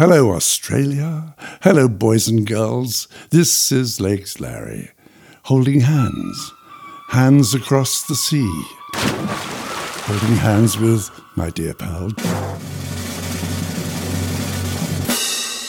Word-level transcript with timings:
Hello, 0.00 0.32
Australia. 0.32 1.36
Hello, 1.60 1.86
boys 1.86 2.26
and 2.26 2.46
girls. 2.46 3.06
This 3.28 3.70
is 3.70 4.00
Legs 4.00 4.40
Larry, 4.40 4.92
holding 5.42 5.80
hands, 5.80 6.52
hands 7.10 7.52
across 7.52 8.04
the 8.04 8.14
sea, 8.14 8.50
holding 8.94 10.36
hands 10.36 10.78
with 10.78 11.10
my 11.36 11.50
dear 11.50 11.74
pal, 11.74 12.08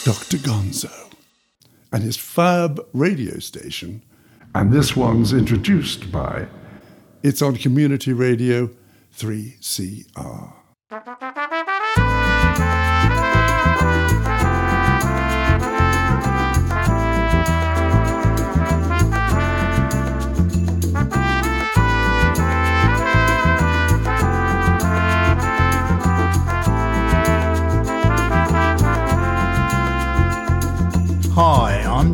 Dr. 0.06 0.38
Gonzo, 0.38 1.12
and 1.92 2.02
his 2.02 2.16
fab 2.16 2.80
radio 2.94 3.38
station. 3.40 4.02
And 4.56 4.72
this 4.72 4.96
one's 4.96 5.34
introduced 5.34 6.10
by, 6.10 6.48
it's 7.22 7.42
on 7.42 7.58
Community 7.58 8.14
Radio 8.14 8.70
3CR. 9.14 10.54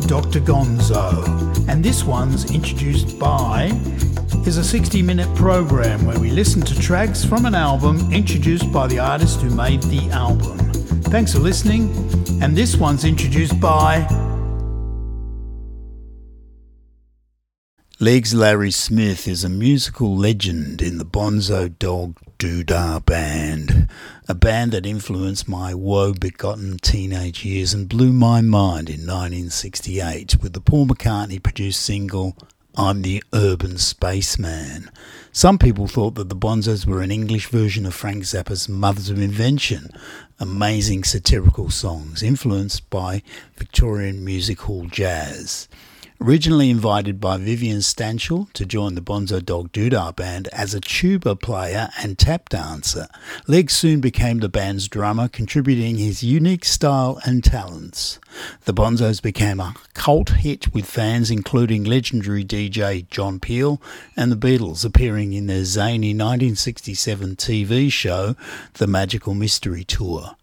Dr. 0.06 0.40
Gonzo, 0.40 1.68
and 1.68 1.84
this 1.84 2.04
one's 2.04 2.50
introduced 2.54 3.18
by 3.18 3.70
is 4.46 4.56
a 4.56 4.64
60 4.64 5.02
minute 5.02 5.32
program 5.36 6.06
where 6.06 6.18
we 6.18 6.30
listen 6.30 6.62
to 6.62 6.78
tracks 6.80 7.24
from 7.24 7.44
an 7.44 7.54
album 7.54 8.12
introduced 8.12 8.72
by 8.72 8.86
the 8.86 8.98
artist 8.98 9.40
who 9.40 9.50
made 9.50 9.82
the 9.84 10.08
album. 10.10 10.58
Thanks 11.04 11.32
for 11.32 11.40
listening, 11.40 11.90
and 12.42 12.56
this 12.56 12.76
one's 12.76 13.04
introduced 13.04 13.60
by 13.60 14.06
Legs 18.00 18.32
Larry 18.32 18.70
Smith 18.70 19.26
is 19.26 19.42
a 19.42 19.48
musical 19.48 20.16
legend 20.16 20.80
in 20.80 20.98
the 20.98 21.04
Bonzo 21.04 21.76
Dog 21.80 22.16
Doo-Dah 22.38 23.00
Band, 23.00 23.88
a 24.28 24.36
band 24.36 24.70
that 24.70 24.86
influenced 24.86 25.48
my 25.48 25.74
woe 25.74 26.14
begotten 26.14 26.78
teenage 26.78 27.44
years 27.44 27.74
and 27.74 27.88
blew 27.88 28.12
my 28.12 28.40
mind 28.40 28.88
in 28.88 29.00
1968 29.00 30.40
with 30.40 30.52
the 30.52 30.60
Paul 30.60 30.86
McCartney 30.86 31.42
produced 31.42 31.82
single 31.82 32.36
I'm 32.76 33.02
the 33.02 33.20
Urban 33.34 33.78
Spaceman. 33.78 34.92
Some 35.32 35.58
people 35.58 35.88
thought 35.88 36.14
that 36.14 36.28
the 36.28 36.36
Bonzos 36.36 36.86
were 36.86 37.02
an 37.02 37.10
English 37.10 37.48
version 37.48 37.84
of 37.84 37.96
Frank 37.96 38.22
Zappa's 38.22 38.68
Mothers 38.68 39.10
of 39.10 39.20
Invention, 39.20 39.90
amazing 40.38 41.02
satirical 41.02 41.68
songs 41.70 42.22
influenced 42.22 42.88
by 42.90 43.24
Victorian 43.56 44.24
music 44.24 44.60
hall 44.60 44.86
jazz. 44.86 45.66
Originally 46.20 46.68
invited 46.68 47.20
by 47.20 47.36
Vivian 47.36 47.78
Stanshall 47.78 48.52
to 48.52 48.66
join 48.66 48.96
the 48.96 49.00
Bonzo 49.00 49.40
Dog 49.42 49.70
Doo-Dah 49.70 50.10
band 50.10 50.48
as 50.48 50.74
a 50.74 50.80
tuba 50.80 51.36
player 51.36 51.90
and 52.02 52.18
tap 52.18 52.48
dancer, 52.48 53.06
Leg 53.46 53.70
soon 53.70 54.00
became 54.00 54.40
the 54.40 54.48
band's 54.48 54.88
drummer, 54.88 55.28
contributing 55.28 55.96
his 55.96 56.24
unique 56.24 56.64
style 56.64 57.20
and 57.24 57.44
talents. 57.44 58.18
The 58.64 58.74
Bonzos 58.74 59.22
became 59.22 59.60
a 59.60 59.76
cult 59.94 60.30
hit 60.30 60.74
with 60.74 60.86
fans 60.86 61.30
including 61.30 61.84
legendary 61.84 62.44
DJ 62.44 63.08
John 63.08 63.38
Peel 63.38 63.80
and 64.16 64.32
the 64.32 64.36
Beatles 64.36 64.84
appearing 64.84 65.34
in 65.34 65.46
their 65.46 65.64
zany 65.64 66.14
1967 66.14 67.36
TV 67.36 67.92
show, 67.92 68.34
The 68.74 68.88
Magical 68.88 69.34
Mystery 69.34 69.84
Tour. 69.84 70.34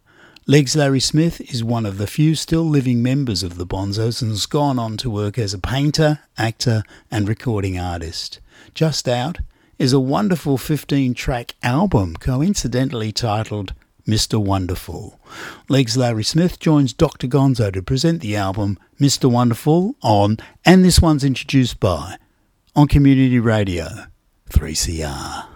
Legs 0.48 0.76
Larry 0.76 1.00
Smith 1.00 1.42
is 1.52 1.64
one 1.64 1.88
of 1.88 1.98
the 1.98 2.06
few 2.06 2.36
still 2.36 2.62
living 2.62 3.02
members 3.02 3.42
of 3.42 3.58
the 3.58 3.66
Bonzos 3.66 4.22
and 4.22 4.30
has 4.30 4.46
gone 4.46 4.78
on 4.78 4.96
to 4.98 5.10
work 5.10 5.40
as 5.40 5.56
a 5.56 5.58
painter, 5.58 6.20
actor, 6.38 6.84
and 7.10 7.28
recording 7.28 7.80
artist. 7.80 8.40
Just 8.76 9.08
out 9.08 9.40
is 9.80 9.92
a 9.92 10.00
wonderful 10.00 10.60
15 10.60 11.16
track 11.16 11.56
album, 11.64 12.16
coincidentally 12.16 13.12
titled 13.12 13.74
Mr. 14.08 14.40
Wonderful. 14.40 15.20
Legs 15.68 15.98
Larry 15.98 16.24
Smith 16.24 16.60
joins 16.60 16.94
Dr. 16.94 17.26
Gonzo 17.26 17.74
to 17.74 17.82
present 17.82 18.22
the 18.22 18.36
album 18.36 18.78
Mr. 19.00 19.28
Wonderful 19.28 19.96
on, 20.04 20.38
and 20.64 20.86
this 20.86 21.02
one's 21.02 21.24
introduced 21.24 21.80
by, 21.80 22.18
on 22.76 22.88
Community 22.88 23.40
Radio 23.40 23.88
3CR. 24.52 25.48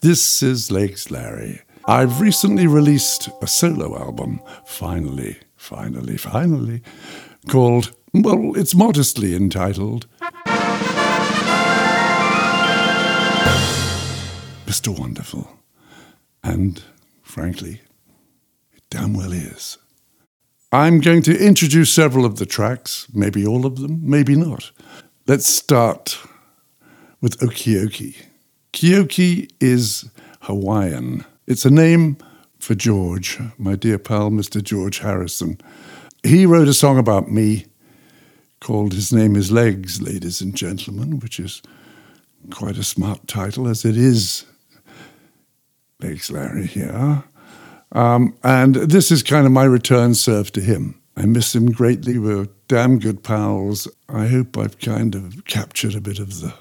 This 0.00 0.42
is 0.42 0.70
Legs 0.70 1.10
Larry. 1.10 1.63
I've 1.86 2.18
recently 2.18 2.66
released 2.66 3.28
a 3.42 3.46
solo 3.46 3.98
album, 3.98 4.40
finally, 4.64 5.36
finally, 5.56 6.16
finally, 6.16 6.80
called, 7.48 7.92
well, 8.14 8.56
it's 8.56 8.74
modestly 8.74 9.34
entitled 9.34 10.06
Mr. 14.64 14.98
Wonderful. 14.98 15.58
And 16.42 16.82
frankly, 17.22 17.82
it 18.72 18.82
damn 18.88 19.12
well 19.12 19.32
is. 19.32 19.76
I'm 20.72 21.00
going 21.00 21.22
to 21.22 21.38
introduce 21.38 21.92
several 21.92 22.24
of 22.24 22.38
the 22.38 22.46
tracks, 22.46 23.06
maybe 23.12 23.46
all 23.46 23.66
of 23.66 23.76
them, 23.76 24.00
maybe 24.02 24.36
not. 24.36 24.72
Let's 25.26 25.46
start 25.46 26.18
with 27.20 27.38
Okioki. 27.40 28.16
Keoki 28.72 29.50
is 29.60 30.10
Hawaiian. 30.40 31.26
It's 31.46 31.66
a 31.66 31.70
name 31.70 32.16
for 32.58 32.74
George, 32.74 33.38
my 33.58 33.76
dear 33.76 33.98
pal, 33.98 34.30
Mr. 34.30 34.62
George 34.62 35.00
Harrison. 35.00 35.58
He 36.22 36.46
wrote 36.46 36.68
a 36.68 36.74
song 36.74 36.98
about 36.98 37.30
me 37.30 37.66
called 38.60 38.94
His 38.94 39.12
Name 39.12 39.36
is 39.36 39.52
Legs, 39.52 40.00
ladies 40.00 40.40
and 40.40 40.56
gentlemen, 40.56 41.20
which 41.20 41.38
is 41.38 41.60
quite 42.50 42.78
a 42.78 42.82
smart 42.82 43.28
title, 43.28 43.68
as 43.68 43.84
it 43.84 43.94
is 43.94 44.46
Legs 46.00 46.30
Larry 46.30 46.66
here. 46.66 47.24
Um, 47.92 48.34
and 48.42 48.76
this 48.76 49.10
is 49.10 49.22
kind 49.22 49.44
of 49.44 49.52
my 49.52 49.64
return 49.64 50.14
serve 50.14 50.50
to 50.52 50.62
him. 50.62 50.98
I 51.14 51.26
miss 51.26 51.54
him 51.54 51.70
greatly. 51.70 52.18
We're 52.18 52.48
damn 52.68 52.98
good 52.98 53.22
pals. 53.22 53.86
I 54.08 54.28
hope 54.28 54.56
I've 54.56 54.78
kind 54.78 55.14
of 55.14 55.44
captured 55.44 55.94
a 55.94 56.00
bit 56.00 56.18
of 56.18 56.40
the 56.40 56.54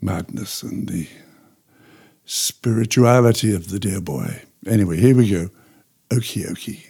madness 0.00 0.62
and 0.62 0.88
the 0.88 1.08
spirituality 2.30 3.52
of 3.52 3.70
the 3.70 3.80
dear 3.80 4.00
boy. 4.00 4.40
Anyway, 4.64 4.96
here 4.96 5.16
we 5.16 5.28
go. 5.28 5.48
Okie 6.10 6.48
okie. 6.48 6.89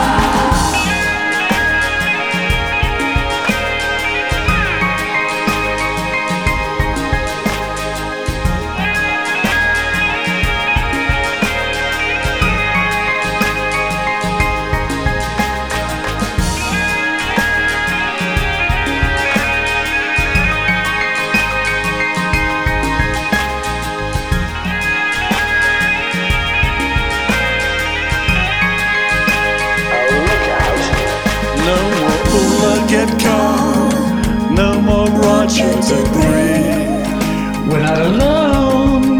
Rogers 35.91 36.07
agree. 36.07 37.69
We're 37.69 37.81
not 37.81 38.01
alone. 38.01 39.19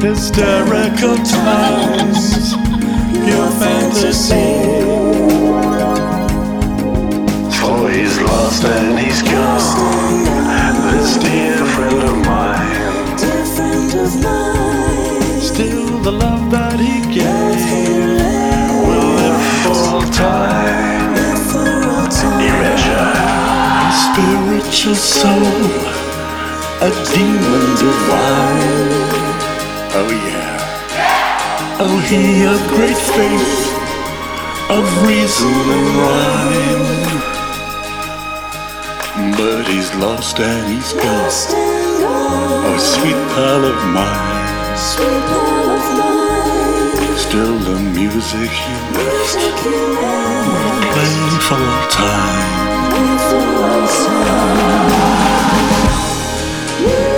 Hysterical 0.00 1.16
times. 1.16 2.54
Your 3.26 3.50
fantasy. 3.50 4.52
For 7.58 7.90
he's 7.90 8.20
lost 8.20 8.64
and 8.64 8.98
he's 8.98 9.22
gone. 9.22 10.24
This 10.92 11.16
dear 11.16 11.64
friend 11.74 12.02
of 12.02 12.16
mine. 12.26 13.18
Still 15.40 15.98
the 16.02 16.12
love 16.12 16.50
that 16.50 16.78
he 16.78 17.00
gave. 17.14 17.66
Will 18.86 19.10
live 19.20 19.42
for 19.62 19.78
all 19.94 20.02
time. 20.12 21.14
Erasure. 22.38 23.12
A 23.76 23.92
spiritual 24.06 24.94
soul, 24.94 25.95
a 26.80 26.90
demon 27.14 27.66
divine. 27.80 28.92
Oh 29.96 30.10
yeah. 30.28 30.60
Oh, 31.80 31.98
he 32.08 32.44
of 32.44 32.60
great 32.68 33.00
faith, 33.16 33.72
of 34.68 34.84
reason 35.08 35.56
and 35.76 35.88
rhyme. 36.04 36.88
But 39.38 39.64
he's 39.68 39.90
lost 39.94 40.38
and 40.38 40.72
he's 40.72 40.92
gone. 40.92 41.32
Oh, 42.68 42.76
sweet 42.78 43.20
pal 43.32 43.64
of 43.64 43.78
mine. 43.96 44.76
Still 47.16 47.58
the 47.58 47.80
music 47.96 48.52
you 48.68 48.78
left, 48.96 49.40
playing 50.92 51.40
for 51.40 51.66
time. 51.90 52.56
He 56.86 57.15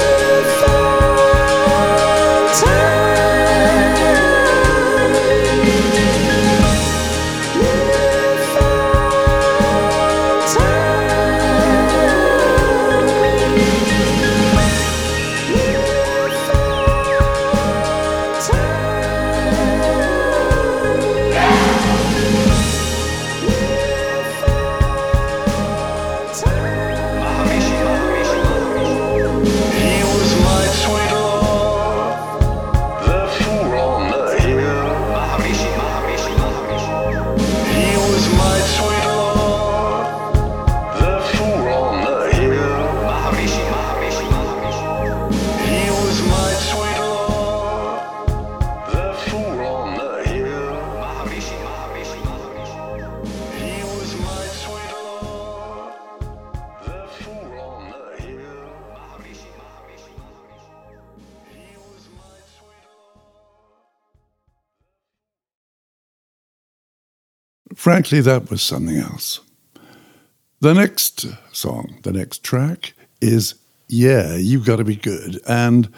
Frankly, 67.88 68.20
that 68.20 68.50
was 68.50 68.60
something 68.60 68.98
else. 68.98 69.40
The 70.60 70.74
next 70.74 71.24
song, 71.52 71.98
the 72.02 72.12
next 72.12 72.44
track 72.44 72.92
is 73.22 73.54
Yeah, 73.88 74.36
You've 74.36 74.66
Got 74.66 74.76
to 74.76 74.84
Be 74.84 74.94
Good. 74.94 75.40
And 75.48 75.88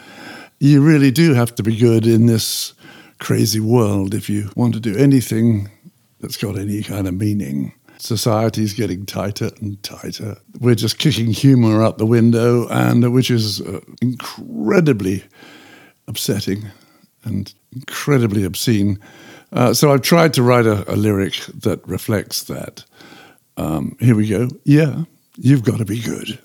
you 0.61 0.83
really 0.83 1.11
do 1.11 1.35
have 1.35 1.53
to 1.57 1.65
be 1.65 1.77
good 1.77 2.07
in 2.07 2.27
this 2.27 2.75
crazy 3.19 3.59
world 3.59 4.15
if 4.15 4.31
you 4.31 4.51
want 4.55 4.75
to 4.75 4.81
do 4.81 4.97
anything 4.97 5.69
that's 6.21 6.37
got 6.37 6.57
any 6.57 6.85
kind 6.85 7.09
of 7.09 7.15
meaning. 7.15 7.73
Society's 7.99 8.73
getting 8.73 9.05
tighter 9.05 9.51
and 9.61 9.83
tighter. 9.83 10.37
We're 10.61 10.77
just 10.77 10.99
kicking 10.99 11.33
humor 11.33 11.83
out 11.83 11.99
the 11.99 12.07
window, 12.07 12.69
and 12.69 13.13
which 13.13 13.33
is 13.33 13.63
uh, 13.63 13.81
incredibly 14.01 15.25
upsetting 16.07 16.69
and 17.25 17.53
incredibly 17.73 18.45
obscene. 18.45 19.01
Uh, 19.53 19.75
so 19.75 19.93
I've 19.93 20.03
tried 20.03 20.35
to 20.35 20.43
write 20.43 20.67
a, 20.67 20.91
a 20.93 20.97
lyric 20.97 21.35
that 21.63 21.87
reflects 21.87 22.45
that. 22.45 22.85
Um, 23.57 23.97
here 24.01 24.15
we 24.15 24.29
go. 24.29 24.49
Yeah, 24.65 25.05
you've 25.37 25.65
got 25.65 25.79
to 25.79 25.85
be 25.85 26.01
good. 26.01 26.39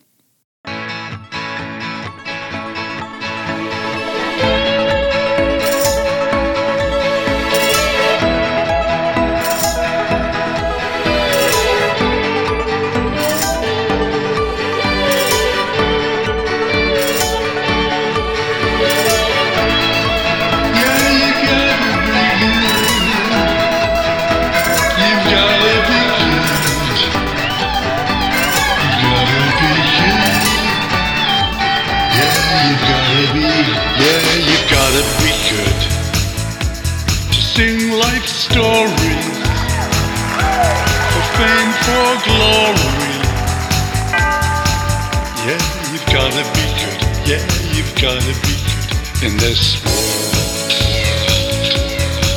Gotta 48.02 48.20
be 48.20 48.56
good 48.68 49.24
in 49.24 49.38
this 49.38 49.80
world. 49.84 50.72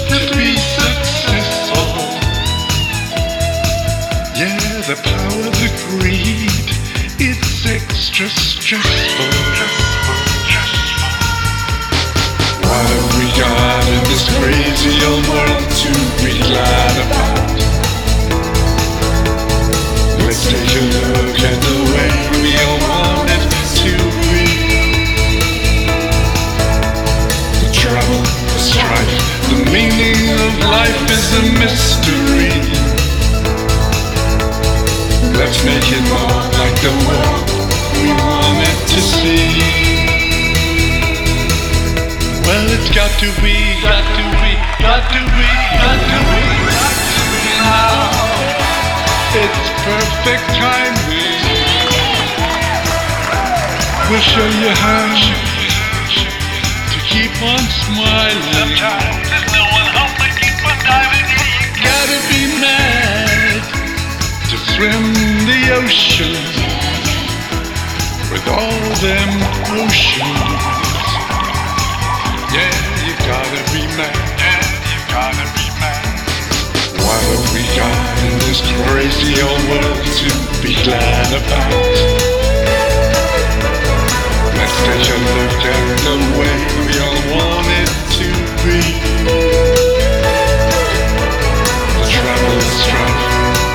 To 0.09 0.19
be 0.37 0.55
successful. 0.57 1.89
Yeah, 4.39 4.59
the 4.87 4.95
power, 5.03 5.51
the 5.59 5.71
greed, 5.89 6.69
it's 7.19 7.67
extra 7.67 8.29
stressful. 8.29 9.79
Have 12.63 13.19
we 13.19 13.27
got 13.41 13.85
in 13.89 14.03
this 14.05 14.25
crazy 14.39 14.95
old 15.07 15.27
world 15.27 15.65
to 15.83 15.91
be 16.23 16.39
glad 16.39 16.97
about? 17.07 17.59
Let's 20.25 20.47
take 20.47 20.77
a 20.77 20.85
look 20.95 21.39
at 21.41 21.59
the 21.67 21.77
way 21.93 22.11
we 22.43 22.51
all 22.65 22.98
the 29.49 29.65
meaning 29.73 30.23
of 30.45 30.53
life 30.61 31.03
is 31.09 31.27
a 31.41 31.45
mystery. 31.57 32.53
Let's 35.39 35.65
make 35.65 35.89
it 35.89 36.05
more 36.13 36.43
like 36.61 36.77
the 36.85 36.93
world 37.09 37.49
we 37.97 38.13
want 38.13 38.61
it 38.61 38.81
to 38.93 39.01
see. 39.01 39.89
Well, 42.45 42.67
it's 42.77 42.91
got 42.93 43.13
to 43.21 43.29
be, 43.41 43.57
got 43.81 44.05
to 44.05 44.25
be, 44.41 44.53
got 44.85 45.05
to 45.15 45.21
be, 45.33 45.49
got 45.81 45.97
to 45.97 46.21
be, 46.21 46.49
got 46.69 46.93
to 47.01 47.19
be 47.33 47.45
now. 47.65 48.29
It's 49.33 49.69
perfect 49.85 50.45
timing. 50.61 51.39
We'll 54.11 54.21
show 54.21 54.49
you 54.61 54.71
how 54.73 55.13
to 56.93 56.99
keep 57.09 57.35
on 57.43 57.61
smiling. 57.85 59.28
Gotta 61.99 62.23
be 62.31 62.47
mad 62.63 63.59
to 64.51 64.57
swim 64.71 65.03
the 65.51 65.63
ocean 65.83 66.31
with 68.31 68.47
all 68.47 68.83
them 69.03 69.31
oceans. 69.75 70.63
Yeah, 72.55 72.71
you 73.03 73.15
gotta 73.27 73.63
be 73.75 73.83
mad. 73.99 74.15
Yeah, 74.39 74.63
you 74.95 75.01
gotta 75.11 75.43
be 75.59 75.67
mad. 75.83 76.07
What 77.03 77.19
have 77.19 77.47
we 77.51 77.67
got 77.75 78.15
in 78.31 78.39
this 78.47 78.63
crazy 78.87 79.43
old 79.43 79.65
world 79.67 79.99
to 80.23 80.31
be 80.63 80.79
glad 80.87 81.35
about? 81.35 81.99
Let's 84.55 84.77
take 84.87 85.03
a 85.03 85.19
look 85.35 85.63
at 85.67 85.87
the 86.07 86.17
way 86.39 86.59
we 86.79 86.95
all 87.03 87.21
want 87.35 87.67
it 87.67 87.91
to 88.19 88.29
be. 88.63 89.78
The 92.49 92.55
trouble 92.55 92.65
is 92.65 92.81
strife, 92.81 93.29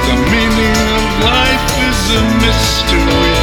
the 0.08 0.16
meaning 0.34 0.82
of 0.98 1.06
life 1.22 1.66
is 1.78 2.00
a 2.10 2.22
mystery. 2.42 3.38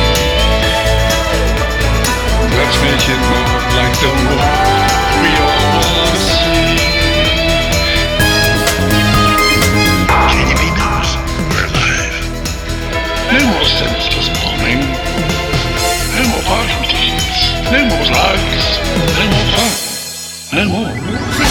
Let's 2.58 2.76
make 2.82 3.04
it 3.06 3.20
more 3.30 3.62
like 3.78 3.94
the 4.02 4.10
world 4.26 4.90
we 5.22 5.30
all 5.38 5.62
want 5.70 5.94
to 6.10 6.18
see. 6.18 6.74
We're 11.50 11.70
live. 11.78 12.18
No 13.30 13.40
more 13.52 13.66
senseless 13.70 14.28
bombing. 14.42 14.82
No 16.16 16.22
more 16.26 16.66
teams. 16.90 17.38
No 17.70 17.78
more 17.86 18.02
drugs. 18.02 18.66
No 19.14 19.24
more 19.30 19.46
fun. 19.54 19.72
No 20.56 20.64
more. 20.68 21.49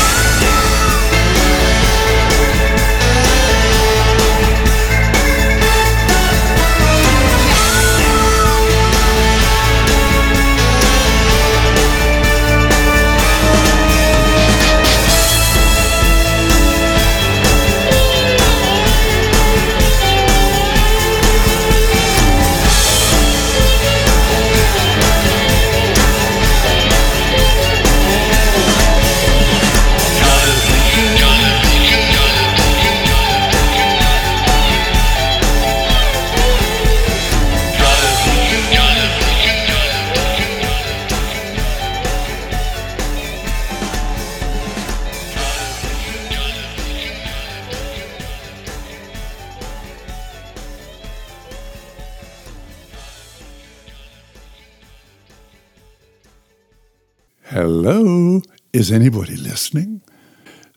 Is 58.74 58.92
anybody 58.92 59.36
listening? 59.36 60.02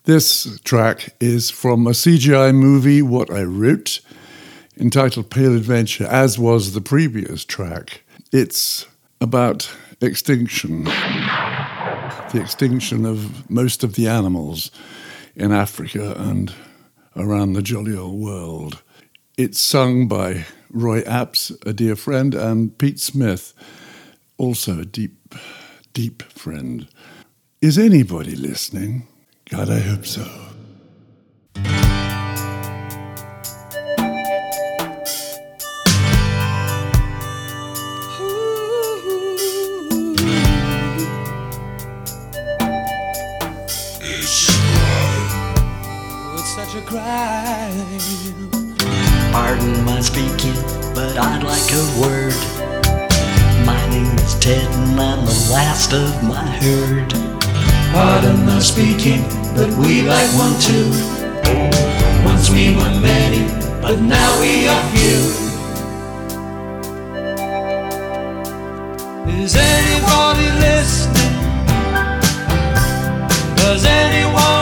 This 0.05 0.61
track 0.65 1.15
is 1.21 1.51
from 1.51 1.87
a 1.87 1.91
CGI 1.91 2.55
movie, 2.55 3.01
What 3.03 3.31
I 3.31 3.43
Wrote, 3.45 4.01
entitled 4.77 5.31
Pale 5.31 5.57
Adventure, 5.57 6.07
as 6.07 6.39
was 6.39 6.73
the 6.73 6.81
previous 6.81 7.45
track. 7.45 8.03
It's 8.33 8.87
about 9.21 9.75
extinction, 10.01 10.85
the 10.85 12.41
extinction 12.43 13.07
of 13.07 13.49
most 13.51 13.85
of 13.85 13.95
the 13.95 14.09
animals 14.09 14.71
in 15.35 15.53
Africa 15.53 16.15
and 16.19 16.53
around 17.17 17.53
the 17.53 17.63
jolly 17.63 17.97
old 17.97 18.21
world. 18.21 18.83
It's 19.39 19.61
sung 19.61 20.09
by 20.09 20.45
Roy 20.71 21.03
Apps, 21.03 21.55
a 21.67 21.73
dear 21.73 21.97
friend, 21.97 22.35
and 22.35 22.77
Pete 22.77 23.01
Smith, 23.01 23.55
also 24.39 24.81
a 24.81 24.85
deep, 24.85 25.35
deep 25.93 26.23
friend. 26.25 26.89
Is 27.63 27.79
anybody 27.79 28.35
listening? 28.35 29.07
God, 29.49 29.71
I 29.71 29.79
hope 29.79 30.05
so. 30.05 30.27
It's 46.35 46.57
such 46.57 46.75
a 46.75 46.83
crime. 46.85 48.51
Pardon 49.31 49.85
my 49.85 50.01
speaking, 50.01 50.61
but 50.97 51.17
I'd 51.17 51.45
like 51.45 51.71
a 51.71 52.01
word. 52.01 52.35
My 53.65 53.89
name 53.89 54.19
is 54.19 54.35
Ted 54.41 54.69
and 54.75 55.01
I'm 55.01 55.25
the 55.25 55.49
last 55.53 55.93
of 55.93 56.25
my 56.25 56.45
herd. 56.45 57.32
Pardon 57.93 58.47
my 58.47 58.59
speaking, 58.59 59.23
but 59.55 59.69
we 59.81 60.03
like 60.03 60.31
one 60.45 60.59
too. 60.61 60.89
Once 62.25 62.49
we 62.49 62.75
were 62.75 62.95
many, 63.01 63.43
but 63.83 64.01
now 64.01 64.41
we 64.41 64.67
are 64.67 64.85
few. 64.95 65.21
Is 69.43 69.55
anybody 69.57 70.49
listening? 70.67 71.35
Does 73.57 73.85
anyone 73.85 74.62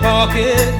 pocket 0.00 0.75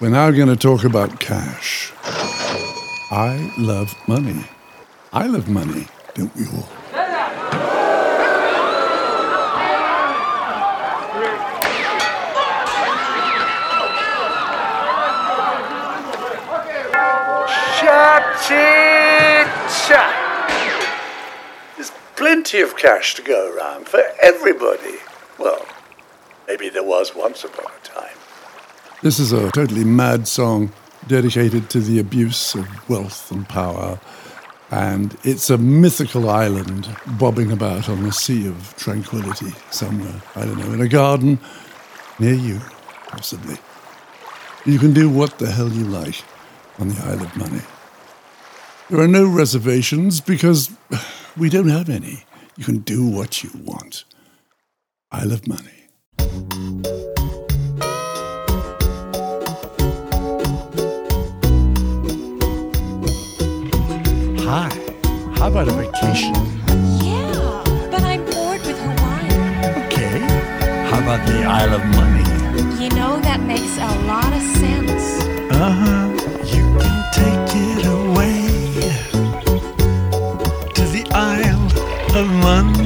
We're 0.00 0.10
now 0.10 0.30
going 0.30 0.46
to 0.46 0.54
talk 0.54 0.84
about 0.84 1.18
cash. 1.18 1.92
I 3.10 3.52
love 3.58 3.96
money. 4.06 4.44
I 5.12 5.26
love 5.26 5.48
money, 5.48 5.88
don't 6.14 6.32
we 6.36 6.46
all? 6.46 6.68
There's 21.76 21.90
plenty 22.14 22.60
of 22.60 22.76
cash 22.76 23.16
to 23.16 23.22
go 23.22 23.52
around 23.52 23.88
for 23.88 24.04
everybody. 24.22 24.98
Well, 25.40 25.66
maybe 26.46 26.68
there 26.68 26.84
was 26.84 27.16
once 27.16 27.42
upon 27.42 27.66
a. 27.66 27.77
This 29.00 29.20
is 29.20 29.30
a 29.30 29.48
totally 29.52 29.84
mad 29.84 30.26
song 30.26 30.72
dedicated 31.06 31.70
to 31.70 31.78
the 31.78 32.00
abuse 32.00 32.56
of 32.56 32.66
wealth 32.88 33.30
and 33.30 33.48
power. 33.48 34.00
And 34.72 35.16
it's 35.22 35.50
a 35.50 35.56
mythical 35.56 36.28
island 36.28 36.88
bobbing 37.16 37.52
about 37.52 37.88
on 37.88 38.04
a 38.04 38.10
sea 38.10 38.48
of 38.48 38.74
tranquility 38.76 39.52
somewhere. 39.70 40.20
I 40.34 40.44
don't 40.44 40.58
know, 40.58 40.72
in 40.72 40.80
a 40.80 40.88
garden 40.88 41.38
near 42.18 42.34
you, 42.34 42.60
possibly. 43.06 43.56
You 44.66 44.80
can 44.80 44.92
do 44.92 45.08
what 45.08 45.38
the 45.38 45.52
hell 45.52 45.68
you 45.68 45.84
like 45.84 46.24
on 46.80 46.88
the 46.88 47.00
Isle 47.00 47.22
of 47.22 47.36
Money. 47.36 47.62
There 48.90 49.00
are 49.00 49.06
no 49.06 49.28
reservations 49.28 50.20
because 50.20 50.72
we 51.36 51.48
don't 51.48 51.68
have 51.68 51.88
any. 51.88 52.24
You 52.56 52.64
can 52.64 52.78
do 52.78 53.06
what 53.06 53.44
you 53.44 53.50
want. 53.64 54.02
Isle 55.12 55.32
of 55.32 55.46
Money. 55.46 55.77
How 65.48 65.54
about 65.62 65.68
a 65.68 65.72
vacation? 65.72 66.34
Yeah, 67.00 67.64
but 67.90 68.02
I'm 68.02 68.22
bored 68.26 68.60
with 68.66 68.78
Hawaii. 68.78 69.86
Okay. 69.86 70.18
How 70.90 70.98
about 70.98 71.26
the 71.26 71.42
Isle 71.42 71.72
of 71.72 71.84
Money? 71.96 72.84
You 72.84 72.90
know, 72.90 73.18
that 73.20 73.40
makes 73.40 73.78
a 73.78 73.88
lot 74.06 74.30
of 74.30 74.42
sense. 74.42 75.24
Uh 75.50 75.72
huh. 75.80 76.08
You 76.44 76.64
can 76.82 76.98
take 77.14 77.48
it 77.64 77.86
away 77.86 78.44
to 80.74 80.82
the 80.82 81.04
Isle 81.14 81.66
of 82.14 82.28
Money. 82.44 82.77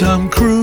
Tom 0.00 0.30
Cruise 0.30 0.59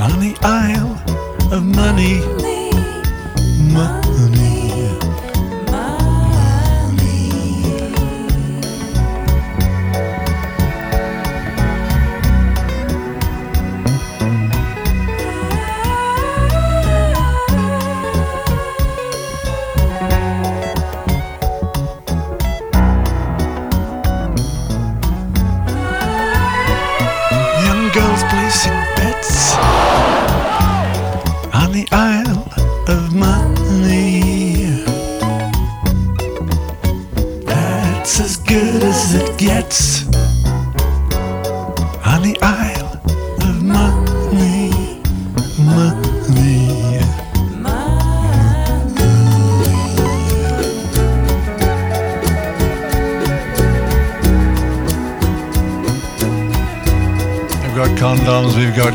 on 0.00 0.18
the 0.18 0.34
Isle 0.42 0.96
of 1.52 1.62
Money. 1.62 2.20
Money. 3.72 4.09
got 4.09 4.09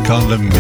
condoms, 0.04 0.42
we've 0.42 0.55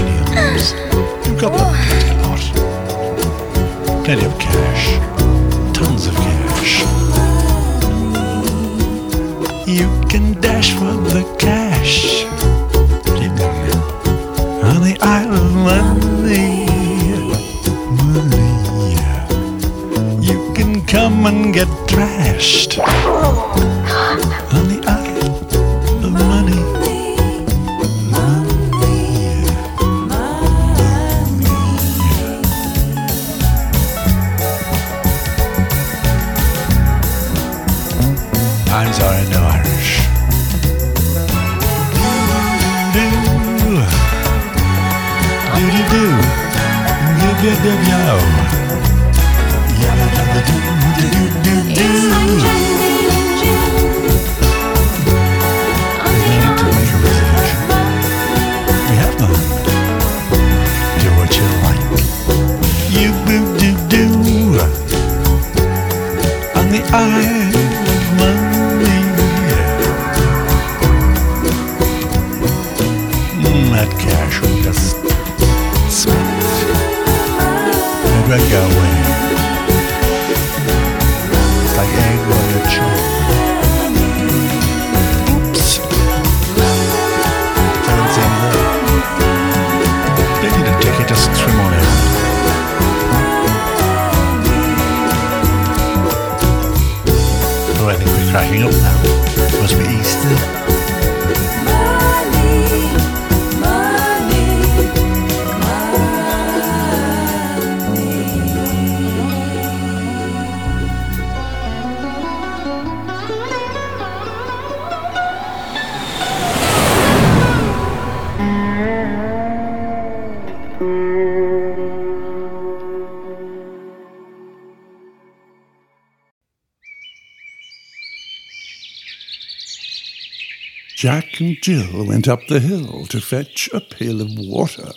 Jack 131.06 131.40
and 131.40 131.56
Jill 131.62 132.08
went 132.08 132.28
up 132.28 132.48
the 132.48 132.60
hill 132.60 133.06
to 133.06 133.22
fetch 133.22 133.70
a 133.72 133.80
pail 133.80 134.22
of 134.22 134.30
water. 134.40 134.92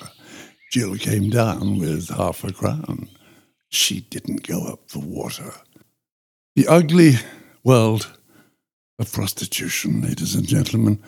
Jill 0.72 0.96
came 0.96 1.28
down 1.28 1.78
with 1.78 2.08
half 2.08 2.42
a 2.44 2.50
crown. 2.50 3.10
She 3.68 4.00
didn't 4.00 4.48
go 4.48 4.64
up 4.68 4.80
for 4.86 5.00
water. 5.00 5.52
The 6.56 6.66
ugly 6.66 7.16
world 7.62 8.10
of 8.98 9.12
prostitution, 9.12 10.00
ladies 10.00 10.34
and 10.34 10.48
gentlemen. 10.48 10.98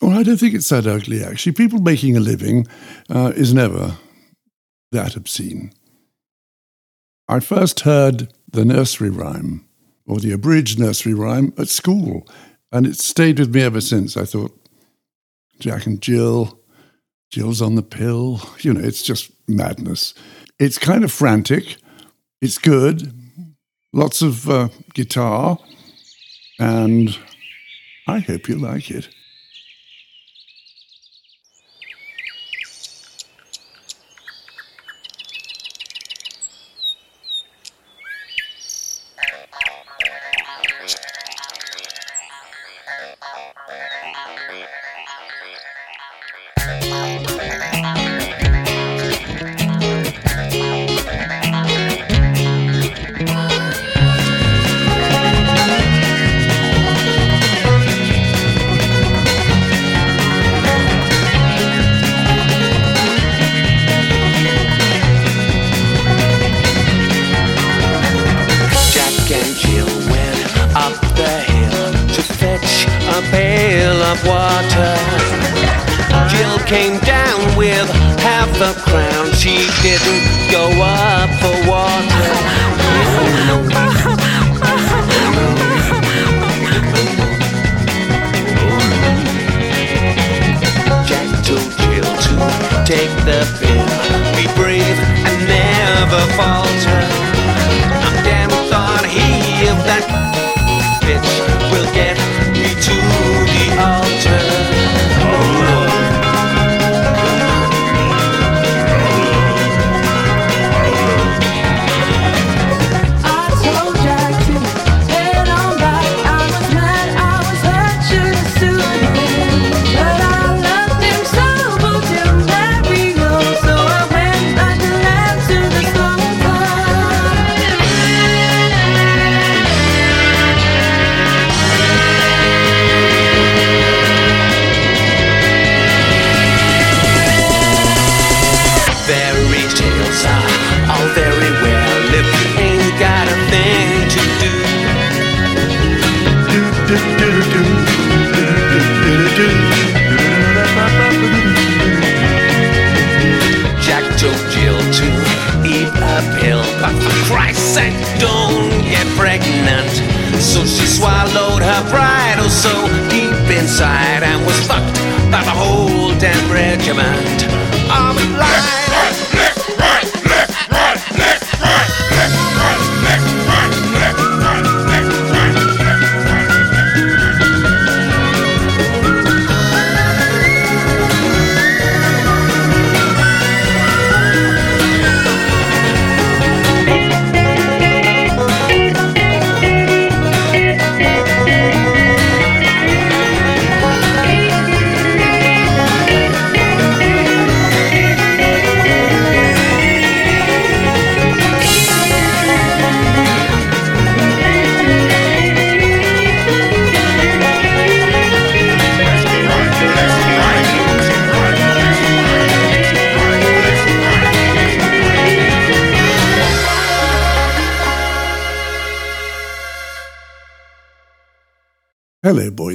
Well, 0.00 0.18
I 0.18 0.22
don't 0.22 0.38
think 0.38 0.54
it's 0.54 0.70
that 0.70 0.86
ugly, 0.86 1.22
actually. 1.22 1.52
People 1.52 1.82
making 1.82 2.16
a 2.16 2.20
living 2.20 2.66
uh, 3.10 3.34
is 3.36 3.52
never 3.52 3.98
that 4.92 5.14
obscene. 5.14 5.74
I 7.28 7.40
first 7.40 7.80
heard 7.80 8.32
the 8.50 8.64
nursery 8.64 9.10
rhyme, 9.10 9.68
or 10.06 10.20
the 10.20 10.32
abridged 10.32 10.78
nursery 10.78 11.12
rhyme, 11.12 11.52
at 11.58 11.68
school, 11.68 12.26
and 12.72 12.86
it's 12.86 13.04
stayed 13.04 13.38
with 13.38 13.54
me 13.54 13.62
ever 13.62 13.80
since. 13.80 14.16
I 14.16 14.24
thought, 14.24 14.56
Jack 15.58 15.86
and 15.86 16.00
Jill, 16.00 16.58
Jill's 17.30 17.62
on 17.62 17.74
the 17.74 17.82
pill. 17.82 18.40
You 18.60 18.74
know, 18.74 18.80
it's 18.80 19.02
just 19.02 19.30
madness. 19.48 20.14
It's 20.58 20.78
kind 20.78 21.04
of 21.04 21.12
frantic. 21.12 21.76
It's 22.40 22.58
good. 22.58 23.12
Lots 23.92 24.22
of 24.22 24.48
uh, 24.48 24.68
guitar. 24.94 25.58
And 26.58 27.18
I 28.06 28.18
hope 28.18 28.48
you 28.48 28.56
like 28.56 28.90
it. 28.90 29.08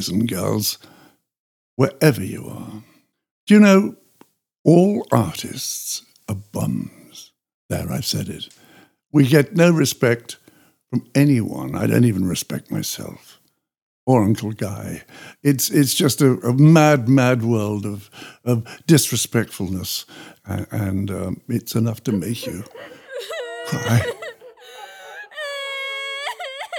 Boys 0.06 0.10
and 0.10 0.30
girls, 0.30 0.78
wherever 1.76 2.24
you 2.24 2.48
are. 2.48 2.84
Do 3.48 3.54
you 3.54 3.60
know 3.60 3.96
all 4.63 5.06
artists 5.12 6.04
are 6.28 6.36
bums? 6.52 7.32
There, 7.70 7.91
I've 7.91 8.06
said 8.06 8.30
it. 8.30 8.50
We 9.12 9.28
get 9.28 9.56
no 9.56 9.72
respect 9.72 10.38
from 10.89 11.08
anyone. 11.15 11.76
I 11.76 11.88
don't 11.88 12.06
even 12.06 12.28
respect 12.28 12.72
myself 12.72 13.39
or 14.06 14.24
Uncle 14.24 14.52
Guy. 14.52 15.04
It's 15.41 15.70
it's 15.70 15.96
just 15.96 16.22
a, 16.22 16.34
a 16.48 16.54
mad, 16.54 17.10
mad 17.10 17.44
world 17.44 17.86
of 17.86 18.10
of 18.44 18.63
disrespectfulness, 18.86 20.06
and, 20.46 20.68
and 20.72 21.12
um, 21.12 21.41
it's 21.48 21.76
enough 21.76 22.04
to 22.04 22.12
make 22.12 22.46
you 22.46 22.63
cry. 23.68 24.14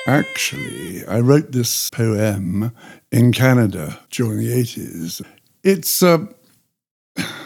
Actually, 0.07 1.05
I 1.07 1.19
wrote 1.19 1.51
this 1.51 1.91
poem 1.91 2.71
in 3.11 3.33
Canada 3.33 3.99
during 4.13 4.39
the 4.39 4.53
80s. 4.53 5.21
It's 5.65 6.01
uh, 6.01 6.27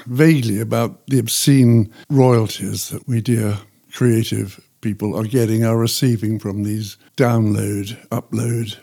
vaguely 0.07 0.61
about 0.61 1.07
the 1.07 1.19
obscene 1.19 1.91
royalties 2.11 2.91
that 2.91 3.09
we 3.09 3.23
dear 3.23 3.57
creative 3.93 4.61
people 4.83 5.17
are 5.17 5.25
getting, 5.25 5.65
are 5.65 5.79
receiving 5.79 6.39
from 6.39 6.63
these 6.63 6.99
download, 7.17 7.97
upload, 8.09 8.77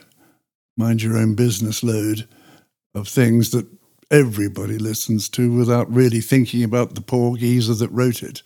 mind 0.76 1.00
your 1.00 1.16
own 1.16 1.36
business 1.36 1.84
load 1.84 2.26
of 2.96 3.06
things 3.06 3.50
that 3.50 3.66
everybody 4.10 4.78
listens 4.78 5.28
to 5.28 5.52
without 5.52 5.92
really 5.92 6.20
thinking 6.20 6.64
about 6.64 6.96
the 6.96 7.00
poor 7.00 7.36
geezer 7.36 7.74
that 7.74 7.90
wrote 7.90 8.24
it. 8.24 8.42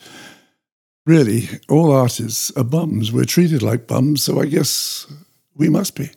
Really, 1.05 1.49
all 1.69 1.91
artists 1.91 2.53
are 2.57 2.63
bums. 2.65 3.11
We're 3.11 3.25
treated 3.25 3.63
like 3.63 3.89
bums, 3.89 4.23
so 4.23 4.41
I 4.41 4.47
guess 4.47 5.07
we 5.57 5.69
must 5.69 5.97
be. 5.97 6.11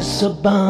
All 0.00 0.22
a 0.22 0.46
are 0.46 0.69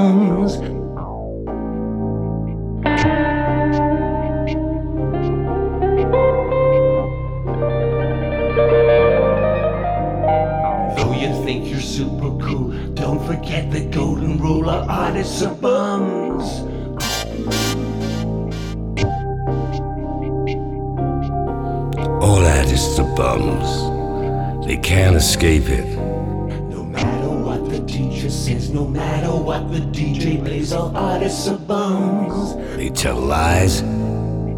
tell 33.00 33.16
lies 33.16 33.80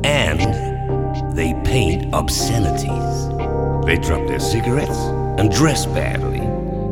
and 0.03 0.41
they 1.37 1.55
paint 1.63 2.13
obscenities. 2.13 3.29
They 3.87 3.97
drop 4.05 4.27
their 4.27 4.41
cigarettes 4.41 4.99
and 5.39 5.49
dress 5.53 5.87
badly. 5.87 6.41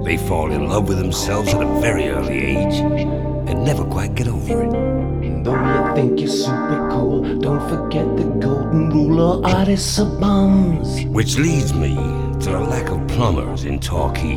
They 0.04 0.16
fall 0.28 0.52
in 0.52 0.68
love 0.68 0.86
with 0.88 0.98
themselves 0.98 1.52
at 1.52 1.60
a 1.60 1.80
very 1.80 2.08
early 2.08 2.38
age 2.38 2.74
and 2.74 3.64
never 3.64 3.84
quite 3.84 4.14
get 4.14 4.28
over 4.28 4.62
it. 4.62 4.72
And 4.72 5.44
though 5.44 5.56
you 5.56 5.94
think 5.96 6.20
you're 6.20 6.28
super 6.28 6.88
cool, 6.92 7.40
don't 7.40 7.68
forget 7.68 8.06
the 8.16 8.26
golden 8.38 8.90
rule 8.90 9.20
all 9.20 9.44
artists 9.44 9.98
are 9.98 10.20
bums. 10.20 11.04
Which 11.06 11.36
leads 11.36 11.74
me 11.74 11.96
to 11.96 12.48
the 12.48 12.60
lack 12.60 12.90
of 12.90 13.04
plumbers 13.08 13.64
in 13.64 13.80
Torquay. 13.80 14.36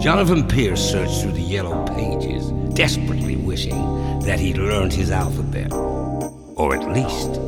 Jonathan 0.00 0.46
Pierce 0.46 0.88
searched 0.88 1.20
through 1.20 1.32
the 1.32 1.42
yellow 1.42 1.84
pages, 1.88 2.52
desperately 2.74 3.36
wishing 3.36 4.20
that 4.20 4.40
he'd 4.40 4.58
learned 4.58 4.92
his 4.92 5.10
alphabet, 5.10 5.72
or 5.72 6.74
at 6.74 6.88
least 6.92 7.40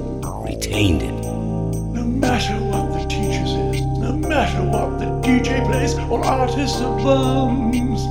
retained 0.45 1.03
it. 1.03 1.13
No 1.13 2.05
matter 2.05 2.55
what 2.67 2.93
the 2.93 3.09
teacher 3.09 3.45
says, 3.45 3.81
no 3.99 4.13
matter 4.13 4.63
what 4.63 5.01
the 5.01 5.07
DJ 5.27 5.65
plays, 5.67 5.95
all 5.99 6.25
artists 6.25 6.81
are 6.81 6.97
bums. 6.99 8.03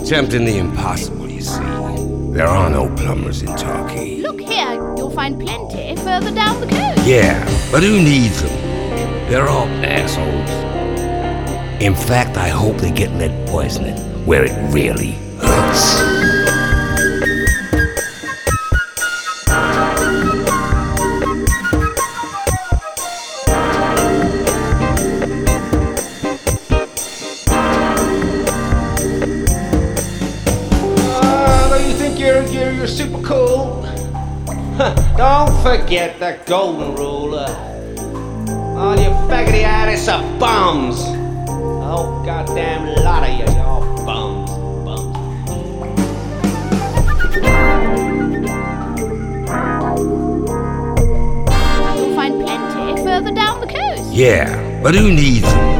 Attempting 0.00 0.44
the 0.44 0.58
impossible, 0.58 1.30
you 1.30 1.42
see. 1.42 1.60
There 2.32 2.48
are 2.48 2.70
no 2.70 2.92
plumbers 2.96 3.42
in 3.42 3.54
Torquay. 3.56 4.16
Look 4.16 4.40
here, 4.40 4.72
you'll 4.96 5.10
find 5.10 5.38
plenty 5.40 5.94
further 5.96 6.34
down 6.34 6.60
the 6.60 6.66
coast. 6.66 7.06
Yeah, 7.06 7.44
but 7.70 7.84
who 7.84 8.02
needs 8.02 8.42
them? 8.42 8.56
They're 9.30 9.48
all 9.48 9.68
assholes. 9.84 10.50
In 11.80 11.94
fact, 11.94 12.36
I 12.36 12.48
hope 12.48 12.78
they 12.78 12.90
get 12.90 13.12
lead 13.12 13.48
poisoning 13.48 14.09
where 14.24 14.44
it 14.44 14.52
really 14.72 15.12
hurts. 15.40 15.98
Ah, 31.22 31.68
don't 31.70 31.88
you 31.88 31.94
think 31.94 32.18
you're, 32.18 32.42
you're, 32.48 32.72
you're 32.72 32.86
super 32.86 33.22
cool? 33.22 33.82
Don't 35.16 35.62
forget 35.62 36.18
the 36.18 36.38
golden 36.46 36.94
rule. 36.94 37.34
All 37.34 38.96
you 38.96 39.10
faggoty 39.28 39.66
artists 39.66 40.08
are 40.08 40.22
bums. 40.38 40.98
Oh, 41.92 42.22
goddamn 42.24 42.99
Yeah, 54.12 54.80
but 54.82 54.94
who 54.96 55.12
needs 55.12 55.42
them? 55.42 55.79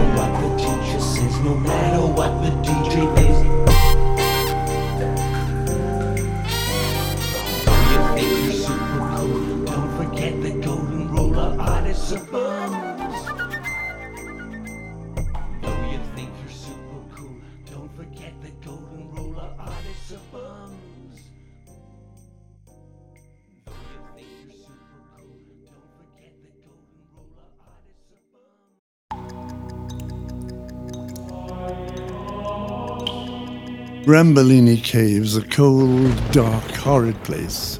Rambolini 34.10 34.82
Caves, 34.82 35.36
a 35.36 35.42
cold, 35.46 36.32
dark, 36.32 36.68
horrid 36.72 37.22
place 37.22 37.78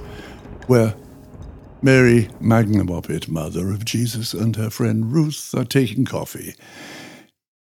where 0.69 0.95
Mary 1.83 2.29
Magnamoppet, 2.41 3.27
mother 3.27 3.73
of 3.73 3.85
Jesus, 3.85 4.33
and 4.33 4.55
her 4.55 4.71
friend 4.71 5.13
Ruth 5.13 5.53
are 5.57 5.65
taking 5.65 6.05
coffee. 6.05 6.55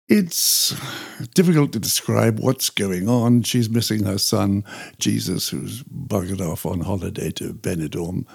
It's 0.07 0.78
difficult 1.33 1.72
to 1.72 1.78
describe 1.78 2.40
what's 2.40 2.68
going 2.68 3.09
on. 3.09 3.42
She's 3.42 3.70
missing 3.70 4.04
her 4.04 4.18
son, 4.18 4.64
Jesus, 4.98 5.48
who's 5.48 5.83
buggered 5.85 6.46
off 6.46 6.66
on 6.66 6.81
holiday 6.81 7.31
to 7.31 7.54
Benidorm. 7.54 8.26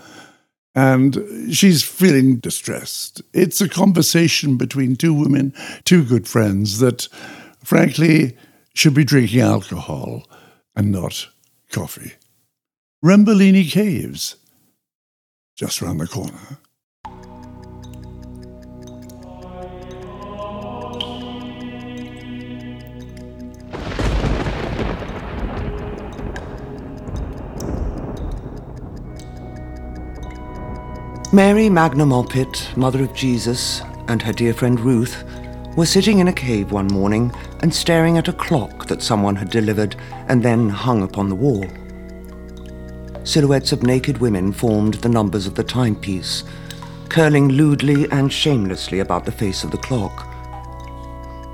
And 0.74 1.56
she's 1.56 1.84
feeling 1.84 2.38
distressed. 2.38 3.22
It's 3.36 3.62
a 3.62 3.70
conversation 3.70 4.58
between 4.58 4.96
two 4.96 5.14
women, 5.14 5.54
two 5.86 6.04
good 6.04 6.28
friends, 6.28 6.80
that 6.80 7.08
frankly 7.64 8.36
should 8.74 8.94
be 8.94 9.04
drinking 9.04 9.42
alcohol 9.42 10.24
and 10.76 10.92
not 10.92 11.28
coffee. 11.72 12.14
Rambolini 13.04 13.70
Caves, 13.70 14.38
just 15.56 15.82
round 15.82 16.00
the 16.00 16.08
corner. 16.08 16.58
Mary 31.34 31.68
Magna 31.68 32.06
Mulpit, 32.06 32.78
mother 32.78 33.04
of 33.04 33.14
Jesus, 33.16 33.82
and 34.08 34.22
her 34.22 34.34
dear 34.34 34.54
friend 34.54 34.80
Ruth 34.80 35.24
were 35.76 35.86
sitting 35.86 36.20
in 36.20 36.28
a 36.28 36.34
cave 36.34 36.72
one 36.72 36.88
morning 36.88 37.32
and 37.62 37.74
staring 37.74 38.18
at 38.18 38.28
a 38.28 38.34
clock 38.34 38.88
that 38.88 39.02
someone 39.02 39.36
had 39.36 39.50
delivered 39.50 39.96
and 40.28 40.44
then 40.44 40.70
hung 40.70 41.02
upon 41.02 41.30
the 41.30 41.36
wall. 41.36 41.66
Silhouettes 43.24 43.72
of 43.72 43.84
naked 43.84 44.20
women 44.20 44.52
formed 44.52 44.96
the 44.96 45.10
numbers 45.10 45.48
of 45.48 45.56
the 45.56 45.64
timepiece, 45.64 46.44
curling 47.10 47.50
lewdly 47.50 48.10
and 48.12 48.32
shamelessly 48.32 49.00
about 49.00 49.26
the 49.26 49.32
face 49.32 49.64
of 49.64 49.72
the 49.72 49.78
clock. 49.78 50.28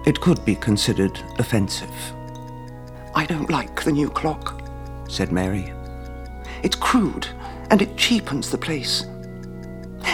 It 0.05 0.19
could 0.19 0.43
be 0.43 0.55
considered 0.55 1.19
offensive. 1.37 1.91
I 3.15 3.25
don't 3.25 3.49
like 3.49 3.83
the 3.83 3.91
new 3.91 4.09
clock, 4.09 4.61
said 5.07 5.31
Mary. 5.31 5.73
It's 6.63 6.75
crude 6.75 7.27
and 7.69 7.81
it 7.81 7.97
cheapens 7.97 8.49
the 8.49 8.57
place. 8.57 9.05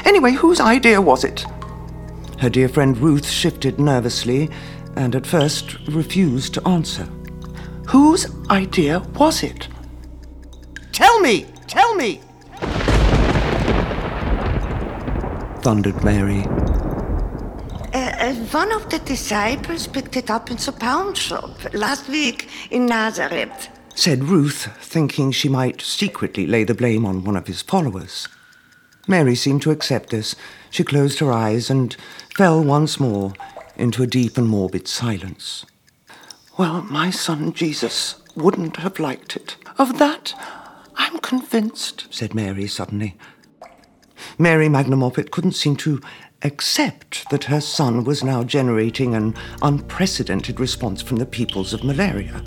Anyway, 0.03 0.31
whose 0.31 0.59
idea 0.59 1.01
was 1.01 1.23
it? 1.23 1.45
Her 2.39 2.49
dear 2.49 2.69
friend 2.69 2.97
Ruth 2.97 3.27
shifted 3.29 3.79
nervously 3.79 4.49
and 4.95 5.15
at 5.15 5.25
first 5.25 5.77
refused 5.87 6.53
to 6.55 6.67
answer. 6.67 7.07
Whose 7.87 8.27
idea 8.49 8.99
was 9.15 9.43
it? 9.43 9.67
Tell 10.91 11.19
me! 11.19 11.45
Tell 11.67 11.95
me! 11.95 12.21
thundered 15.65 16.03
Mary. 16.03 16.43
Uh, 17.91 17.97
uh, 17.97 18.35
one 18.51 18.71
of 18.71 18.87
the 18.91 18.99
disciples 18.99 19.87
picked 19.87 20.15
it 20.15 20.29
up 20.29 20.51
in 20.51 20.57
the 20.57 20.71
pound 20.71 21.17
shop 21.17 21.73
last 21.73 22.07
week 22.07 22.49
in 22.69 22.85
Nazareth. 22.85 23.69
said 23.95 24.25
Ruth, 24.25 24.67
thinking 24.79 25.31
she 25.31 25.49
might 25.49 25.81
secretly 25.81 26.45
lay 26.45 26.65
the 26.65 26.75
blame 26.75 27.03
on 27.03 27.23
one 27.23 27.35
of 27.35 27.47
his 27.47 27.63
followers. 27.63 28.27
Mary 29.07 29.35
seemed 29.35 29.61
to 29.63 29.71
accept 29.71 30.09
this. 30.09 30.35
She 30.69 30.83
closed 30.83 31.19
her 31.19 31.31
eyes 31.31 31.69
and 31.69 31.95
fell 32.35 32.63
once 32.63 32.99
more 32.99 33.33
into 33.75 34.03
a 34.03 34.07
deep 34.07 34.37
and 34.37 34.47
morbid 34.47 34.87
silence. 34.87 35.65
Well, 36.57 36.83
my 36.83 37.09
son 37.09 37.53
Jesus 37.53 38.15
wouldn't 38.35 38.77
have 38.77 38.99
liked 38.99 39.35
it. 39.35 39.57
Of 39.77 39.97
that, 39.99 40.33
I'm 40.95 41.19
convinced, 41.19 42.07
said 42.09 42.33
Mary 42.33 42.67
suddenly. 42.67 43.17
Mary 44.37 44.69
Magna 44.69 44.95
Moppet 44.95 45.31
couldn't 45.31 45.53
seem 45.53 45.75
to 45.77 46.01
accept 46.41 47.29
that 47.29 47.45
her 47.45 47.61
son 47.61 48.03
was 48.03 48.23
now 48.23 48.43
generating 48.43 49.15
an 49.15 49.35
unprecedented 49.61 50.59
response 50.59 51.01
from 51.01 51.17
the 51.17 51.25
peoples 51.25 51.73
of 51.73 51.83
malaria. 51.83 52.43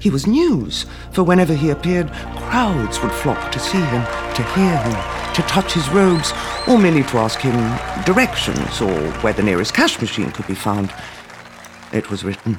He 0.00 0.10
was 0.10 0.26
news, 0.26 0.86
for 1.12 1.22
whenever 1.22 1.54
he 1.54 1.70
appeared, 1.70 2.10
crowds 2.36 3.02
would 3.02 3.12
flock 3.12 3.50
to 3.52 3.58
see 3.58 3.80
him, 3.80 4.04
to 4.34 4.42
hear 4.54 4.76
him, 4.76 5.34
to 5.34 5.42
touch 5.42 5.72
his 5.72 5.88
robes, 5.90 6.32
or 6.66 6.78
merely 6.78 7.02
to 7.04 7.18
ask 7.18 7.40
him 7.40 7.56
directions 8.04 8.80
or 8.80 9.10
where 9.22 9.32
the 9.32 9.42
nearest 9.42 9.74
cash 9.74 10.00
machine 10.00 10.30
could 10.30 10.46
be 10.46 10.54
found. 10.54 10.92
It 11.92 12.10
was 12.10 12.24
written. 12.24 12.58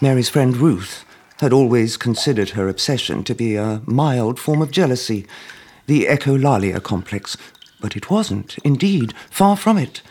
Mary's 0.00 0.28
friend 0.28 0.56
Ruth 0.56 1.04
had 1.40 1.52
always 1.52 1.96
considered 1.96 2.50
her 2.50 2.68
obsession 2.68 3.24
to 3.24 3.34
be 3.34 3.56
a 3.56 3.82
mild 3.86 4.38
form 4.38 4.62
of 4.62 4.70
jealousy, 4.70 5.26
the 5.86 6.06
echolalia 6.06 6.82
complex, 6.82 7.36
but 7.80 7.96
it 7.96 8.10
wasn't, 8.10 8.58
indeed, 8.64 9.14
far 9.30 9.56
from 9.56 9.78
it. 9.78 10.02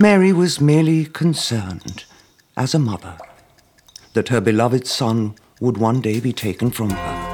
Mary 0.00 0.32
was 0.32 0.60
merely 0.60 1.04
concerned, 1.04 2.04
as 2.56 2.74
a 2.74 2.78
mother, 2.78 3.18
that 4.14 4.28
her 4.28 4.40
beloved 4.40 4.86
son 4.86 5.34
would 5.60 5.76
one 5.78 6.00
day 6.00 6.20
be 6.20 6.32
taken 6.32 6.70
from 6.70 6.90
her. 6.90 7.28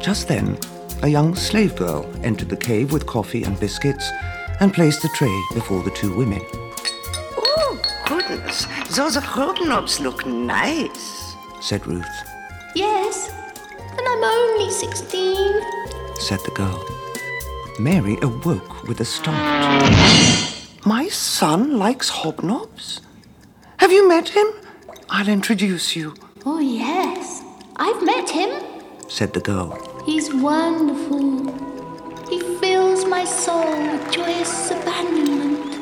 Just 0.00 0.28
then, 0.28 0.58
a 1.02 1.08
young 1.08 1.34
slave 1.34 1.74
girl 1.76 2.08
entered 2.22 2.48
the 2.50 2.56
cave 2.56 2.92
with 2.92 3.06
coffee 3.06 3.42
and 3.44 3.58
biscuits 3.58 4.10
and 4.60 4.72
placed 4.72 5.02
the 5.02 5.08
tray 5.14 5.34
before 5.54 5.82
the 5.82 5.90
two 5.90 6.14
women. 6.16 6.40
Oh, 7.36 7.80
goodness, 8.06 8.66
those 8.94 9.16
hobnobs 9.16 10.00
look 10.00 10.24
nice. 10.26 11.34
said 11.60 11.86
Ruth, 11.86 12.04
Yes, 12.74 13.30
and 13.96 14.06
I'm 14.06 14.24
only 14.24 14.70
16. 14.70 16.16
said 16.20 16.40
the 16.44 16.50
girl. 16.54 16.84
Mary 17.78 18.16
awoke 18.22 18.84
with 18.84 19.00
a 19.00 19.04
start. 19.04 19.36
My 20.86 21.08
son 21.08 21.78
likes 21.78 22.10
hobnobs? 22.10 23.00
Have 23.84 23.92
you 23.92 24.08
met 24.08 24.30
him? 24.30 24.46
I'll 25.10 25.28
introduce 25.28 25.94
you, 25.94 26.14
Oh, 26.46 26.58
yes, 26.58 27.42
I've 27.76 28.02
met 28.02 28.30
him. 28.30 28.48
said 29.08 29.34
the 29.34 29.40
girl. 29.40 29.76
He's 30.06 30.32
wonderful. 30.32 31.52
He 32.30 32.40
fills 32.60 33.04
my 33.04 33.26
soul 33.26 33.70
with 33.92 34.10
joyous 34.10 34.70
abandonment. 34.70 35.78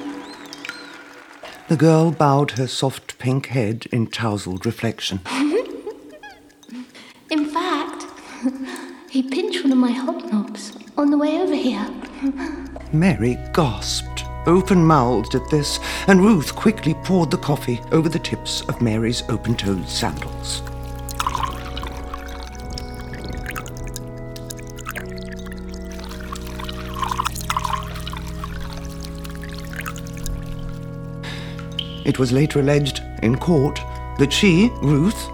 The 1.69 1.77
girl 1.77 2.11
bowed 2.11 2.51
her 2.59 2.67
soft 2.67 3.21
pink 3.21 3.47
head 3.47 3.87
in 3.93 4.09
tousled 4.09 4.67
reflection. 4.67 5.21
In 7.31 7.45
fact, 7.47 8.07
he 9.11 9.23
pinched 9.23 9.63
one 9.63 9.71
of 9.71 9.79
my 9.79 9.93
hobnobs 9.93 10.77
on 10.99 11.13
the 11.13 11.19
way 11.19 11.41
over 11.41 11.55
here. 11.55 11.89
Mary 12.93 13.39
gasped, 13.53 14.22
open 14.47 14.85
mouthed 14.85 15.35
at 15.35 15.49
this, 15.51 15.79
and 16.07 16.21
Ruth 16.21 16.55
quickly 16.55 16.95
poured 16.95 17.31
the 17.31 17.39
coffee 17.39 17.81
over 17.93 18.09
the 18.09 18.19
tips 18.19 18.63
of 18.63 18.81
Mary's 18.81 19.23
open 19.29 19.55
toed 19.57 19.89
sandals. 19.89 20.63
It 32.05 32.19
was 32.19 32.33
later 32.33 32.61
alleged 32.61 33.03
in 33.23 33.39
court 33.39 33.81
that 34.19 34.33
she, 34.33 34.71
Ruth, 34.83 35.29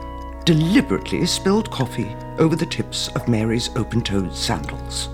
deliberately 0.45 1.25
spilled 1.27 1.71
coffee 1.71 2.15
over 2.39 2.57
the 2.57 2.67
tips 2.67 3.09
of 3.09 3.27
Mary's 3.27 3.71
open 3.77 4.03
toed 4.03 4.35
sandals. 4.35 5.09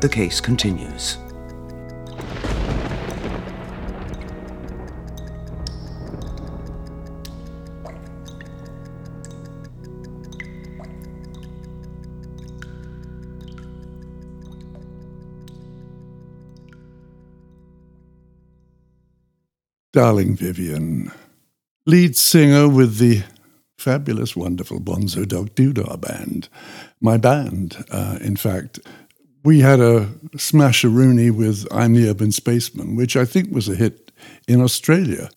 The 0.00 0.08
case 0.10 0.40
continues. 0.40 1.18
Darling 19.96 20.36
Vivian, 20.36 21.10
lead 21.86 22.18
singer 22.18 22.68
with 22.68 22.98
the 22.98 23.22
fabulous, 23.78 24.36
wonderful 24.36 24.78
Bonzo 24.78 25.26
Dog 25.26 25.54
Doo-Dah 25.54 25.96
Band. 25.96 26.50
My 27.00 27.16
band, 27.16 27.82
uh, 27.90 28.18
in 28.20 28.36
fact. 28.36 28.78
We 29.42 29.60
had 29.60 29.80
a 29.80 30.10
smash 30.36 30.82
smasheroonie 30.82 31.30
with 31.30 31.66
I'm 31.70 31.94
the 31.94 32.10
Urban 32.10 32.30
Spaceman, 32.30 32.94
which 32.94 33.16
I 33.16 33.24
think 33.24 33.50
was 33.50 33.70
a 33.70 33.74
hit 33.74 34.12
in 34.46 34.60
Australia. 34.60 35.30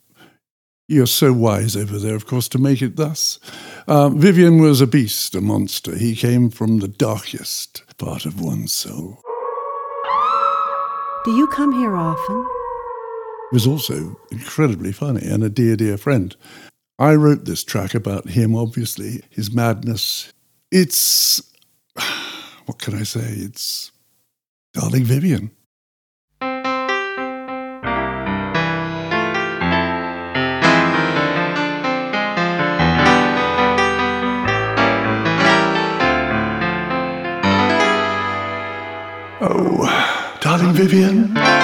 You're 0.89 1.07
so 1.07 1.31
wise 1.31 1.77
over 1.77 1.97
there, 1.97 2.15
of 2.15 2.25
course, 2.25 2.49
to 2.49 2.57
make 2.57 2.81
it 2.81 2.97
thus. 2.97 3.39
Uh, 3.87 4.09
Vivian 4.09 4.59
was 4.59 4.81
a 4.81 4.87
beast, 4.87 5.35
a 5.35 5.39
monster. 5.39 5.95
He 5.95 6.17
came 6.17 6.49
from 6.49 6.79
the 6.79 6.89
darkest 6.89 7.83
part 7.97 8.25
of 8.25 8.41
one's 8.41 8.73
soul. 8.73 9.21
Do 11.23 11.31
you 11.31 11.47
come 11.47 11.71
here 11.71 11.95
often? 11.95 12.58
Was 13.51 13.65
also 13.65 14.19
incredibly 14.31 14.91
funny 14.91 15.25
and 15.25 15.43
a 15.43 15.49
dear, 15.49 15.75
dear 15.75 15.97
friend. 15.97 16.35
I 16.99 17.15
wrote 17.15 17.45
this 17.45 17.63
track 17.63 17.95
about 17.95 18.29
him, 18.29 18.55
obviously, 18.55 19.23
his 19.29 19.53
madness. 19.53 20.33
It's, 20.71 21.41
what 22.65 22.79
can 22.79 22.95
I 22.95 23.03
say? 23.03 23.21
It's 23.21 23.91
Darling 24.73 25.05
Vivian. 25.05 25.51
Oh, 39.41 40.37
Darling 40.41 40.73
Vivian. 40.73 41.58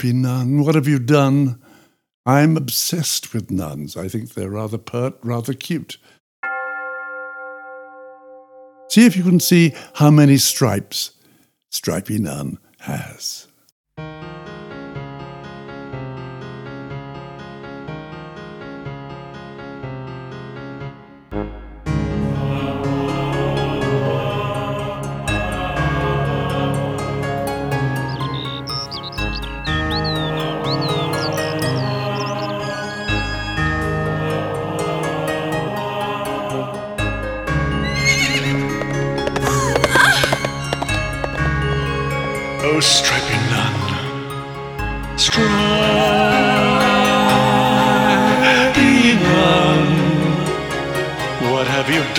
Stripy 0.00 0.16
nun, 0.16 0.64
what 0.64 0.74
have 0.74 0.88
you 0.88 0.98
done? 0.98 1.60
I'm 2.24 2.56
obsessed 2.56 3.34
with 3.34 3.50
nuns. 3.50 3.98
I 3.98 4.08
think 4.08 4.32
they're 4.32 4.48
rather 4.48 4.78
pert, 4.78 5.12
rather 5.22 5.52
cute. 5.52 5.98
See 8.88 9.04
if 9.04 9.14
you 9.14 9.22
can 9.22 9.40
see 9.40 9.74
how 9.96 10.10
many 10.10 10.38
stripes 10.38 11.12
Stripy 11.68 12.18
Nun 12.18 12.58
has. 12.78 13.46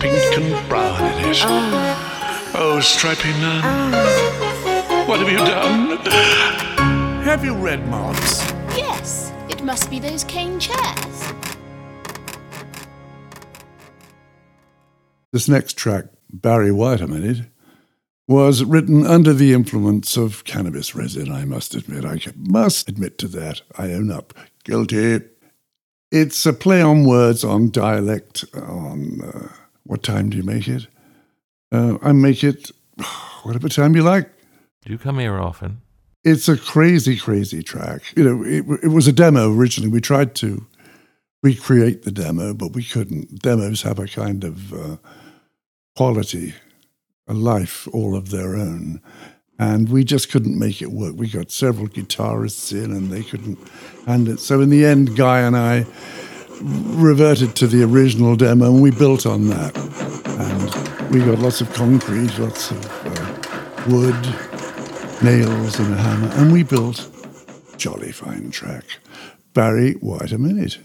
pink 0.00 0.14
and 0.38 0.68
brown 0.68 1.00
in 1.22 1.30
it. 1.30 1.38
Ah. 1.42 2.52
Oh, 2.54 2.80
stripy 2.80 3.32
nun. 3.40 3.62
What 5.08 5.20
have 5.20 5.30
you 5.30 5.38
done? 5.38 5.98
Have 7.24 7.44
you 7.44 7.54
read 7.54 7.86
Marx? 7.88 8.52
Yes, 8.76 9.32
it 9.48 9.62
must 9.62 9.90
be 9.90 9.98
those 9.98 10.24
cane 10.24 10.58
chairs. 10.60 11.32
This 15.32 15.48
next 15.48 15.76
track, 15.78 16.04
Barry 16.30 16.72
White 16.72 17.00
a 17.00 17.06
minute, 17.06 17.46
was 18.28 18.64
written 18.64 19.06
under 19.06 19.32
the 19.32 19.52
influence 19.52 20.16
of 20.16 20.44
cannabis 20.44 20.94
resin, 20.94 21.30
I 21.32 21.44
must 21.44 21.74
admit. 21.74 22.04
I 22.04 22.18
must 22.36 22.88
admit 22.88 23.18
to 23.18 23.28
that. 23.28 23.62
I 23.76 23.92
own 23.92 24.10
up. 24.10 24.32
Guilty. 24.64 25.20
It's 26.10 26.46
a 26.46 26.52
play 26.52 26.82
on 26.82 27.04
words, 27.04 27.42
on 27.42 27.70
dialect, 27.70 28.44
on 28.54 29.20
uh, 29.22 29.48
what 29.84 30.02
time 30.02 30.30
do 30.30 30.36
you 30.36 30.42
make 30.42 30.68
it? 30.68 30.86
Uh, 31.72 31.98
I 32.02 32.12
make 32.12 32.44
it 32.44 32.70
whatever 33.42 33.68
time 33.68 33.96
you 33.96 34.02
like. 34.02 34.30
Do 34.84 34.92
you 34.92 34.98
come 34.98 35.18
here 35.18 35.38
often? 35.38 35.80
It's 36.24 36.48
a 36.48 36.56
crazy, 36.56 37.16
crazy 37.16 37.62
track. 37.62 38.02
You 38.16 38.24
know, 38.24 38.44
it, 38.44 38.84
it 38.84 38.88
was 38.88 39.08
a 39.08 39.12
demo 39.12 39.52
originally. 39.52 39.90
We 39.90 40.00
tried 40.00 40.34
to 40.36 40.64
recreate 41.42 42.02
the 42.02 42.12
demo, 42.12 42.54
but 42.54 42.72
we 42.72 42.84
couldn't. 42.84 43.42
Demos 43.42 43.82
have 43.82 43.98
a 43.98 44.06
kind 44.06 44.44
of 44.44 44.72
uh, 44.72 44.96
quality, 45.96 46.54
a 47.32 47.34
life 47.34 47.88
all 47.92 48.14
of 48.14 48.30
their 48.30 48.54
own. 48.56 49.00
And 49.58 49.88
we 49.88 50.04
just 50.04 50.30
couldn't 50.30 50.58
make 50.58 50.82
it 50.82 50.92
work. 50.92 51.14
We 51.16 51.28
got 51.28 51.50
several 51.50 51.88
guitarists 51.88 52.72
in 52.72 52.90
and 52.90 53.10
they 53.10 53.22
couldn't 53.22 53.58
handle 54.06 54.34
it. 54.34 54.40
So 54.40 54.60
in 54.60 54.70
the 54.70 54.84
end, 54.84 55.16
Guy 55.16 55.40
and 55.40 55.56
I 55.56 55.86
reverted 56.60 57.56
to 57.56 57.66
the 57.66 57.82
original 57.84 58.36
demo 58.36 58.66
and 58.66 58.82
we 58.82 58.90
built 58.90 59.24
on 59.24 59.48
that. 59.48 59.76
And 60.26 61.10
we 61.10 61.20
got 61.20 61.38
lots 61.38 61.60
of 61.60 61.72
concrete, 61.72 62.36
lots 62.38 62.70
of 62.70 62.84
uh, 63.06 63.84
wood, 63.88 64.22
nails, 65.22 65.78
and 65.78 65.94
a 65.94 65.96
hammer. 65.96 66.28
And 66.34 66.52
we 66.52 66.62
built 66.62 67.08
jolly 67.76 68.12
fine 68.12 68.50
track. 68.50 68.84
Barry 69.54 69.92
White 69.94 70.32
a 70.32 70.38
minute. 70.38 70.78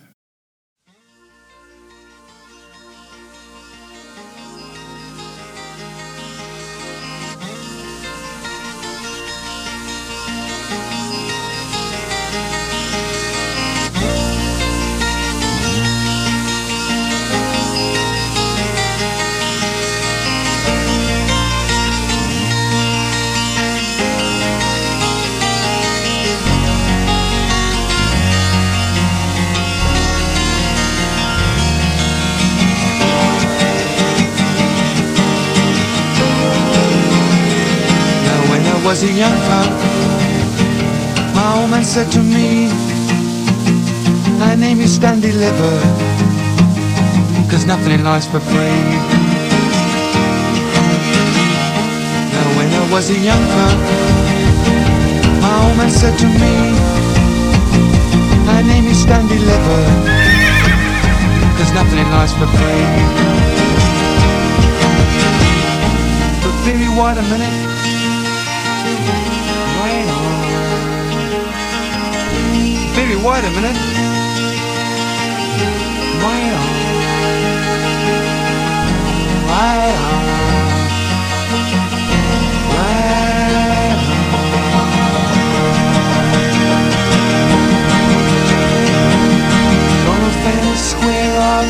Said 41.97 42.11
to 42.11 42.21
me, 42.21 42.69
My 44.37 44.53
name 44.53 44.81
is 44.81 44.93
Stan 44.93 45.19
Deliver, 45.19 45.77
cause 47.49 47.65
nothing 47.65 47.91
in 47.91 48.03
life's 48.03 48.27
for 48.27 48.39
free. 48.39 48.83
Now 52.33 52.47
when 52.57 52.69
I 52.81 52.83
was 52.93 53.09
a 53.09 53.17
young 53.29 53.43
pup, 53.55 53.79
my 55.41 55.53
old 55.65 55.75
man 55.79 55.89
said 55.89 56.15
to 56.19 56.27
me, 56.41 56.53
My 58.45 58.61
name 58.61 58.85
is 58.85 59.01
Stan 59.01 59.25
Deliver, 59.27 59.81
cause 61.57 61.71
nothing 61.73 61.97
in 61.97 62.09
life's 62.11 62.33
for 62.33 62.49
free. 62.57 62.85
But 66.43 66.55
baby, 66.63 66.87
wait 66.93 67.17
a 67.17 67.25
minute. 67.33 67.96
Baby, 73.07 73.23
wait 73.23 73.39
a 73.39 73.51
minute. 73.51 73.77
Wait 76.23 76.51
on. 76.59 76.67
Wait 79.47 79.95
on. 79.95 80.23
Gonna 90.03 90.31
square 90.75 91.35
up. 91.39 91.67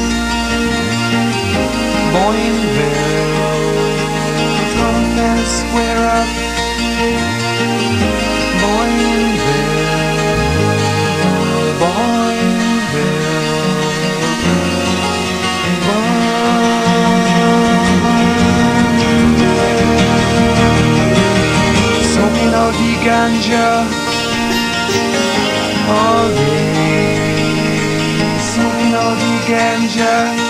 Boyinville. 2.13 3.05
Gonna 4.75 5.03
fail 5.15 5.45
square 5.45 6.01
up. 6.07 6.47
Smoking 28.39 28.95
all 28.95 29.15
the 29.15 29.34
ganja 29.47 30.47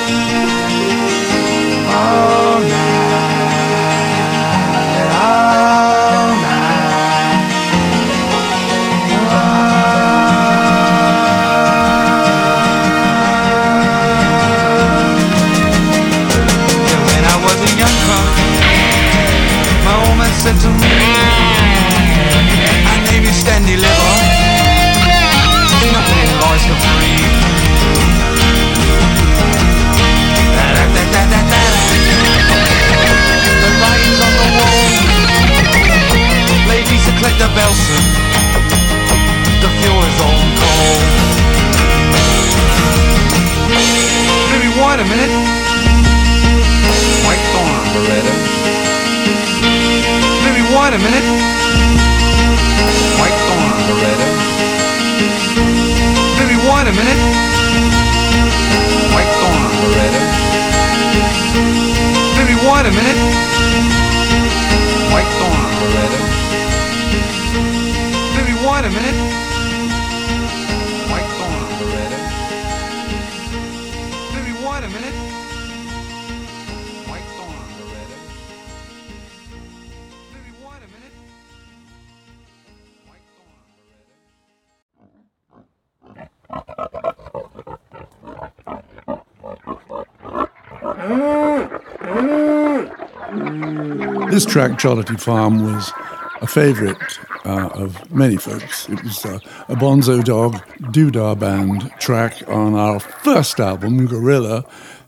wait 50.90 50.96
a 50.96 51.00
minute. 51.00 51.28
Wait 53.20 53.36
on, 53.52 53.72
Beretta. 53.88 54.28
Baby, 56.38 56.56
wait 56.56 56.88
a 56.88 56.94
minute. 56.94 57.22
Wait 59.14 59.32
on, 59.48 59.60
Beretta. 59.84 60.22
Baby, 62.38 62.56
wait 62.56 62.86
a 62.86 62.92
minute. 62.92 63.97
This 94.38 94.46
track, 94.46 94.78
Jollity 94.78 95.16
Farm, 95.18 95.64
was 95.64 95.92
a 96.42 96.46
favourite 96.46 97.20
uh, 97.44 97.70
of 97.70 98.12
many 98.14 98.38
folks. 98.38 98.88
It 98.88 99.04
was 99.04 99.26
uh, 99.26 99.40
a 99.68 99.76
Bonzo 99.76 100.24
Dog 100.24 100.62
Doo-Dah 100.92 101.34
Band 101.34 101.92
track 102.00 102.48
on 102.48 102.76
our 102.76 103.00
first 103.00 103.60
album, 103.60 104.06
Gorilla, 104.06 104.64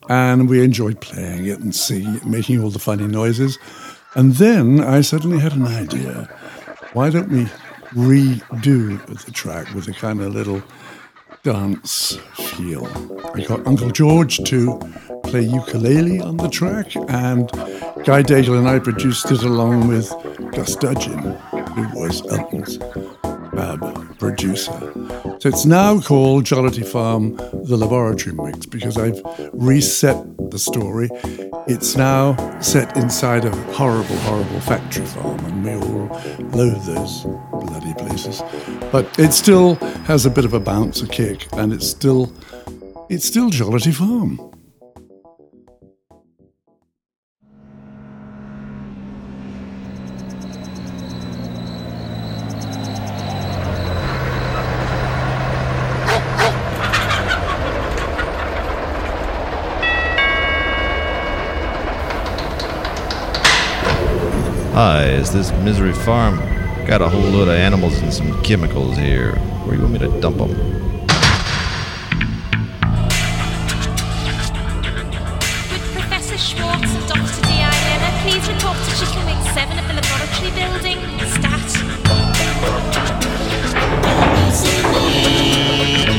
and 0.10 0.50
we 0.50 0.64
enjoyed 0.64 1.00
playing 1.00 1.46
it 1.46 1.60
and 1.60 1.76
singing 1.76 2.20
making 2.26 2.60
all 2.60 2.72
the 2.72 2.80
funny 2.80 3.06
noises. 3.06 3.60
And 4.16 4.34
then 4.38 4.80
I 4.80 5.02
suddenly 5.02 5.38
had 5.38 5.54
an 5.54 5.68
idea. 5.68 6.28
Why 6.94 7.12
don't 7.12 7.30
we 7.30 7.46
redo 7.94 9.26
the 9.26 9.32
track 9.32 9.72
with 9.76 9.88
a 9.88 9.94
kind 9.94 10.22
of 10.22 10.34
little 10.34 10.64
dance 11.44 12.18
feel? 12.34 12.88
I 13.36 13.42
got 13.42 13.68
Uncle 13.68 13.92
George 13.92 14.40
to 14.46 14.80
play 15.24 15.42
ukulele 15.42 16.20
on 16.20 16.38
the 16.38 16.50
track, 16.50 16.96
and 16.96 17.48
Guy 18.06 18.24
Daigle 18.24 18.58
and 18.58 18.68
I 18.68 18.80
produced 18.80 19.30
it 19.32 19.44
along 19.44 19.88
with 19.88 20.10
Gus 20.52 20.76
Dudgeon, 20.76 21.20
who 21.20 22.00
was 22.00 22.26
Elton's 22.32 22.78
fab 23.60 23.84
um, 23.84 24.16
producer. 24.20 24.72
So 25.40 25.50
it's 25.50 25.66
now 25.66 26.00
called 26.00 26.46
Jollity 26.46 26.84
Farm 26.84 27.36
The 27.36 27.78
Laboratory 27.78 28.36
Mix 28.36 28.66
because 28.66 28.98
I've 28.98 29.22
reset 29.54 30.18
the 30.50 30.58
story. 30.58 31.10
It's 31.68 31.96
now 31.96 32.36
set 32.62 32.96
inside 32.96 33.46
a 33.46 33.56
horrible, 33.74 34.18
horrible 34.20 34.62
factory 34.62 35.06
farm, 35.06 35.40
and 35.46 35.64
we 35.64 35.74
all 35.74 36.08
loathe 36.52 36.84
those 36.86 37.24
bloody 37.52 37.94
places. 37.96 38.42
But 38.92 39.08
it 39.20 39.34
still 39.34 39.76
has 40.06 40.26
a 40.26 40.30
bit 40.30 40.46
of 40.46 40.54
a 40.54 40.60
bounce, 40.60 41.02
a 41.02 41.08
kick, 41.08 41.48
and 41.54 41.74
it's 41.74 41.88
still 41.88 42.32
it's 43.10 43.26
still 43.26 43.50
Jollity 43.50 43.92
Farm. 43.92 44.49
Hi, 64.80 65.10
is 65.10 65.34
this 65.34 65.52
Misery 65.68 65.92
Farm? 65.92 66.38
Got 66.88 67.02
a 67.02 67.10
whole 67.10 67.20
load 67.20 67.50
of 67.50 67.56
animals 67.56 68.00
and 68.00 68.14
some 68.14 68.32
chemicals 68.44 68.96
here. 68.96 69.36
Where 69.68 69.76
you 69.76 69.82
want 69.82 69.92
me 69.92 70.00
to 70.00 70.22
dump 70.22 70.38
them? 70.38 70.56
Professor 75.92 76.40
Schwartz 76.40 76.96
and 76.96 77.06
Dr. 77.12 77.42
Diana, 77.44 78.08
please 78.24 78.40
report 78.48 78.80
to 78.80 78.92
Chicken 78.96 79.20
Wing 79.28 79.44
7 79.52 79.68
of 79.76 79.84
the 79.84 80.00
laboratory 80.00 80.56
building. 80.56 81.04
Stat. 81.28 81.60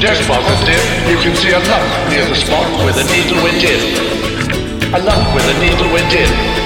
Test 0.05 0.29
positive, 0.29 0.85
you 1.09 1.17
can 1.25 1.35
see 1.35 1.57
a 1.57 1.61
lump 1.65 1.89
near 2.13 2.29
the 2.29 2.37
spot 2.37 2.69
where 2.85 2.93
the 2.93 3.09
needle 3.09 3.41
went 3.41 3.65
in. 3.65 4.93
A 4.93 5.01
lump 5.01 5.33
where 5.33 5.47
the 5.49 5.59
needle 5.65 5.91
went 5.95 6.13
in. 6.13 6.60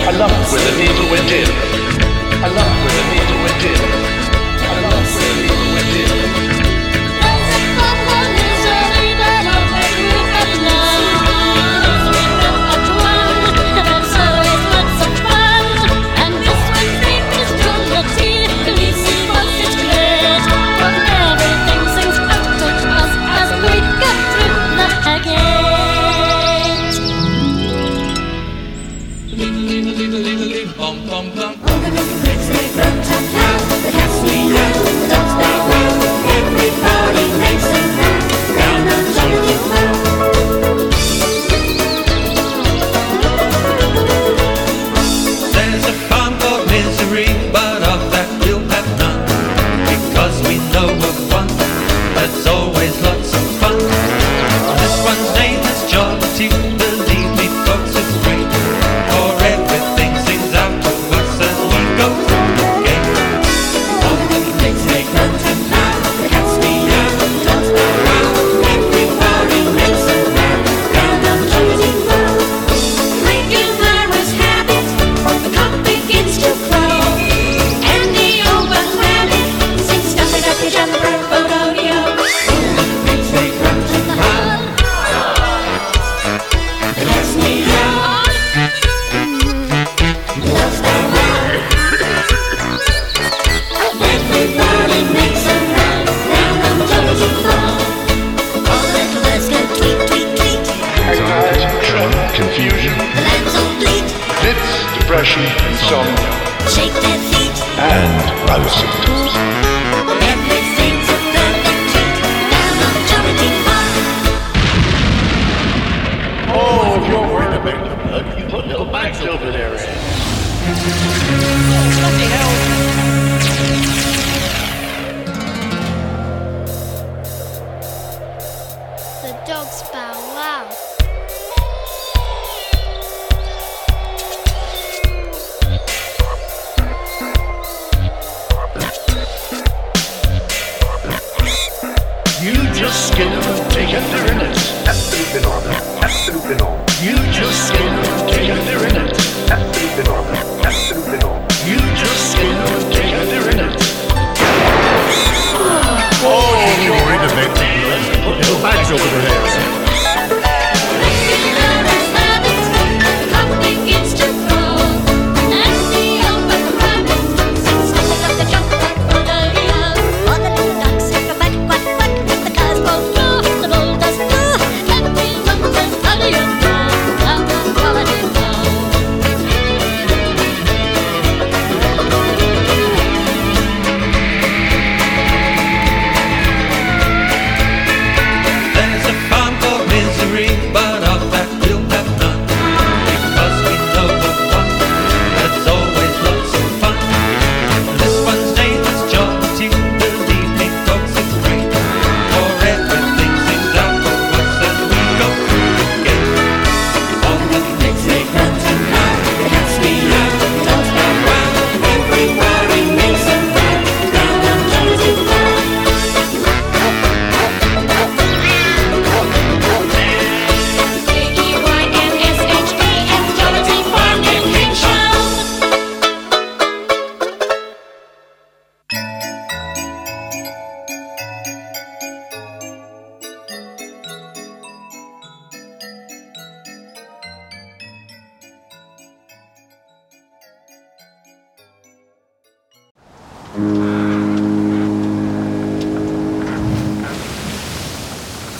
A 0.00 0.12
lump 0.12 0.32
where 0.52 0.64
the 0.64 0.78
needle 0.78 1.10
went 1.10 1.30
in. 1.30 1.48
A 2.42 2.48
lump 2.48 2.72
where 2.84 2.94
the 2.96 3.07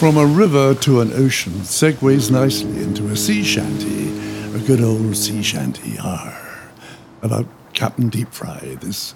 From 0.08 0.16
a 0.16 0.24
river 0.24 0.74
to 0.74 1.02
an 1.02 1.12
ocean 1.12 1.52
segues 1.52 2.30
nicely 2.30 2.82
into 2.82 3.08
a 3.08 3.14
sea 3.14 3.44
shanty, 3.44 4.08
a 4.56 4.58
good 4.66 4.80
old 4.80 5.14
sea 5.14 5.42
shanty, 5.42 5.98
R, 5.98 6.34
about 7.20 7.46
Captain 7.74 8.08
Deep 8.08 8.32
Fry, 8.32 8.78
this 8.80 9.14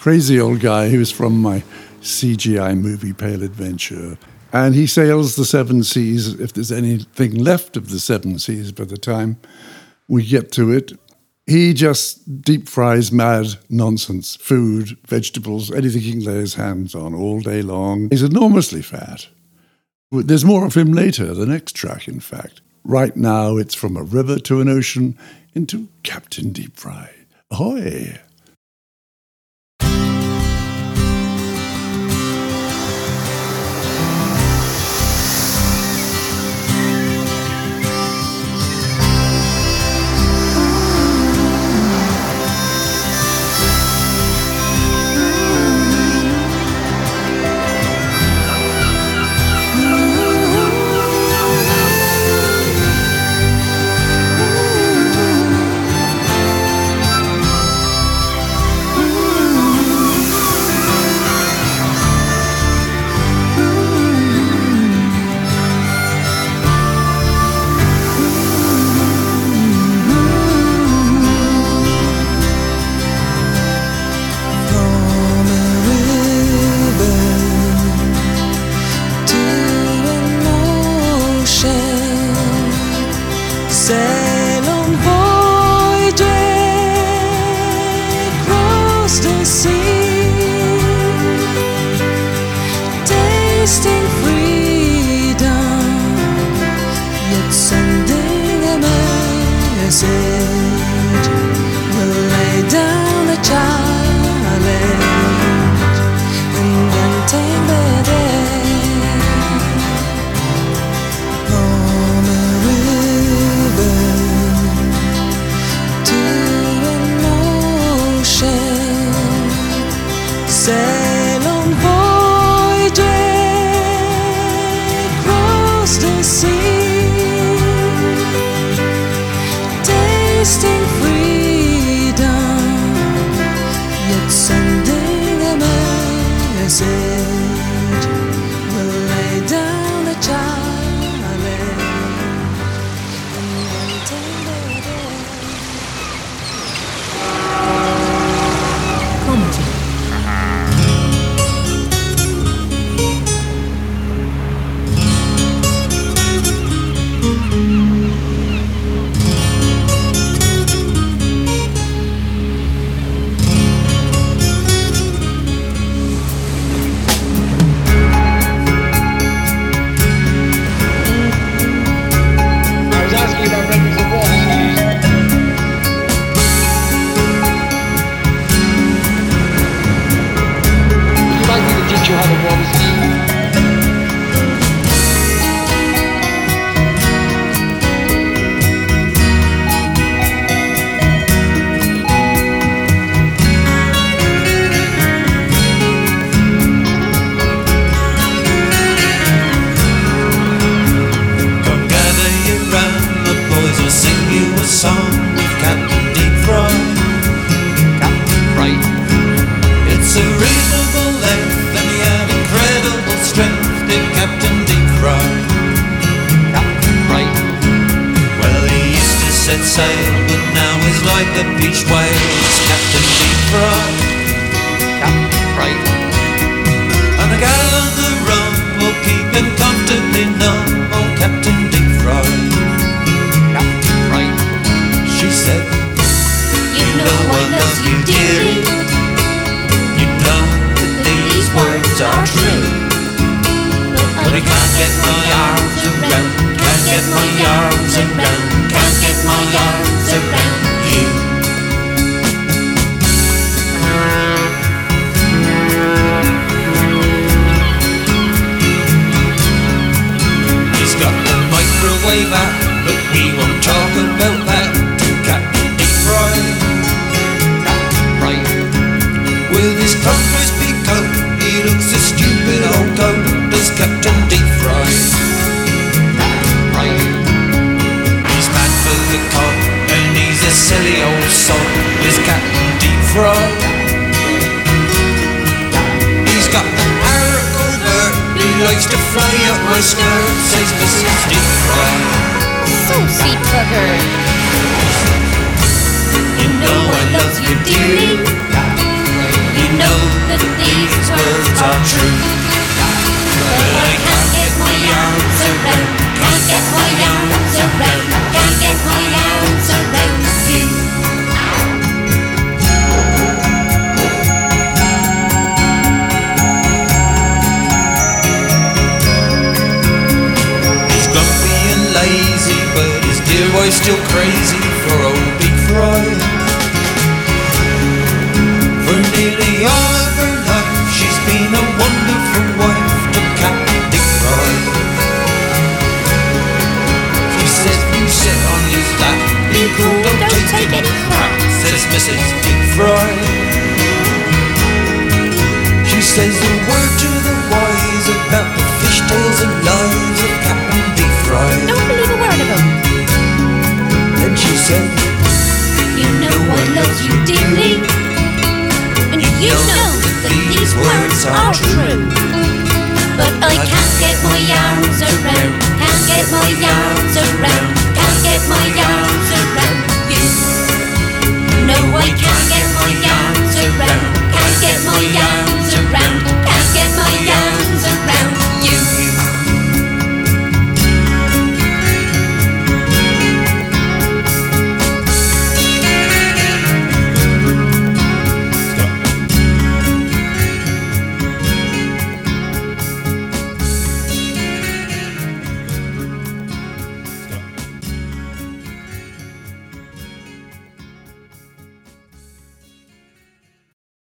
crazy 0.00 0.40
old 0.40 0.58
guy 0.58 0.88
who's 0.88 1.12
from 1.12 1.40
my 1.40 1.62
CGI 2.00 2.76
movie 2.76 3.12
Pale 3.12 3.44
Adventure. 3.44 4.18
And 4.52 4.74
he 4.74 4.88
sails 4.88 5.36
the 5.36 5.44
seven 5.44 5.84
seas 5.84 6.34
if 6.40 6.52
there's 6.52 6.72
anything 6.72 7.36
left 7.36 7.76
of 7.76 7.90
the 7.90 8.00
seven 8.00 8.40
seas 8.40 8.72
by 8.72 8.86
the 8.86 8.98
time 8.98 9.38
we 10.08 10.26
get 10.26 10.50
to 10.54 10.72
it. 10.72 10.98
He 11.46 11.72
just 11.74 12.42
deep 12.42 12.68
fries 12.68 13.12
mad 13.12 13.46
nonsense, 13.70 14.34
food, 14.34 14.98
vegetables, 15.06 15.70
anything 15.70 16.00
he 16.00 16.10
can 16.10 16.24
lay 16.24 16.40
his 16.40 16.54
hands 16.54 16.92
on 16.92 17.14
all 17.14 17.38
day 17.38 17.62
long. 17.62 18.08
He's 18.10 18.24
enormously 18.24 18.82
fat. 18.82 19.28
There's 20.22 20.44
more 20.44 20.64
of 20.64 20.74
him 20.74 20.92
later, 20.92 21.34
the 21.34 21.46
next 21.46 21.72
track, 21.72 22.08
in 22.08 22.20
fact. 22.20 22.60
Right 22.84 23.16
now, 23.16 23.56
it's 23.56 23.74
from 23.74 23.96
a 23.96 24.02
river 24.02 24.38
to 24.40 24.60
an 24.60 24.68
ocean 24.68 25.18
into 25.54 25.88
Captain 26.02 26.52
Deep 26.52 26.76
Fry. 26.76 27.10
Ahoy! 27.50 28.20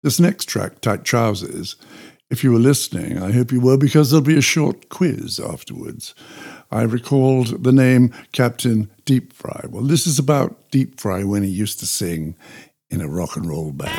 This 0.05 0.19
next 0.19 0.47
track, 0.47 0.81
Tight 0.81 1.03
Trousers, 1.03 1.77
if 2.29 2.43
you 2.43 2.51
were 2.51 2.59
listening, 2.59 3.17
I 3.17 3.31
hope 3.31 3.51
you 3.51 3.59
were, 3.59 3.75
because 3.75 4.11
there'll 4.11 4.23
be 4.23 4.37
a 4.37 4.41
short 4.41 4.89
quiz 4.89 5.39
afterwards. 5.39 6.13
I 6.69 6.83
recalled 6.83 7.63
the 7.63 7.71
name 7.71 8.13
Captain 8.31 8.91
Deep 9.05 9.33
Fry. 9.33 9.65
Well, 9.67 9.81
this 9.81 10.05
is 10.05 10.19
about 10.19 10.69
Deep 10.69 11.01
Fry 11.01 11.23
when 11.23 11.41
he 11.41 11.49
used 11.49 11.79
to 11.79 11.87
sing 11.87 12.35
in 12.91 13.01
a 13.01 13.07
rock 13.07 13.35
and 13.35 13.49
roll 13.49 13.71
band. 13.71 13.91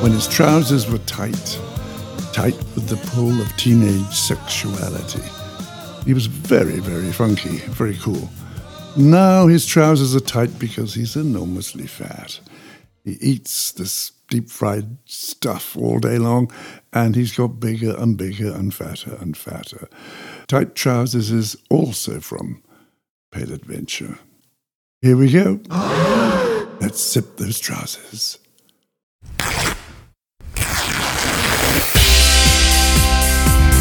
When 0.00 0.12
his 0.12 0.28
trousers 0.28 0.90
were 0.90 0.96
tight, 1.00 1.60
tight 2.32 2.56
with 2.74 2.88
the 2.88 2.96
pull 3.10 3.38
of 3.38 3.54
teenage 3.58 4.14
sexuality. 4.14 5.20
He 6.06 6.14
was 6.14 6.24
very, 6.24 6.78
very 6.80 7.12
funky, 7.12 7.58
very 7.58 7.98
cool. 7.98 8.30
Now 8.98 9.46
his 9.46 9.64
trousers 9.64 10.16
are 10.16 10.20
tight 10.20 10.58
because 10.58 10.94
he's 10.94 11.14
enormously 11.14 11.86
fat. 11.86 12.40
He 13.04 13.12
eats 13.20 13.70
this 13.70 14.10
deep 14.28 14.50
fried 14.50 14.98
stuff 15.04 15.76
all 15.76 16.00
day 16.00 16.18
long, 16.18 16.50
and 16.92 17.14
he's 17.14 17.36
got 17.36 17.60
bigger 17.60 17.94
and 17.96 18.16
bigger 18.18 18.52
and 18.52 18.74
fatter 18.74 19.16
and 19.20 19.36
fatter. 19.36 19.88
Tight 20.48 20.74
Trousers 20.74 21.30
is 21.30 21.56
also 21.70 22.18
from 22.18 22.60
Pale 23.30 23.52
Adventure. 23.52 24.18
Here 25.00 25.16
we 25.16 25.30
go. 25.30 25.60
Let's 26.80 27.00
sip 27.00 27.36
those 27.36 27.60
trousers. 27.60 28.40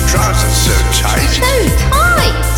Trousers 0.07 0.53
so 0.53 0.73
tight, 0.93 1.27
So 1.27 1.41
tight! 1.89 2.56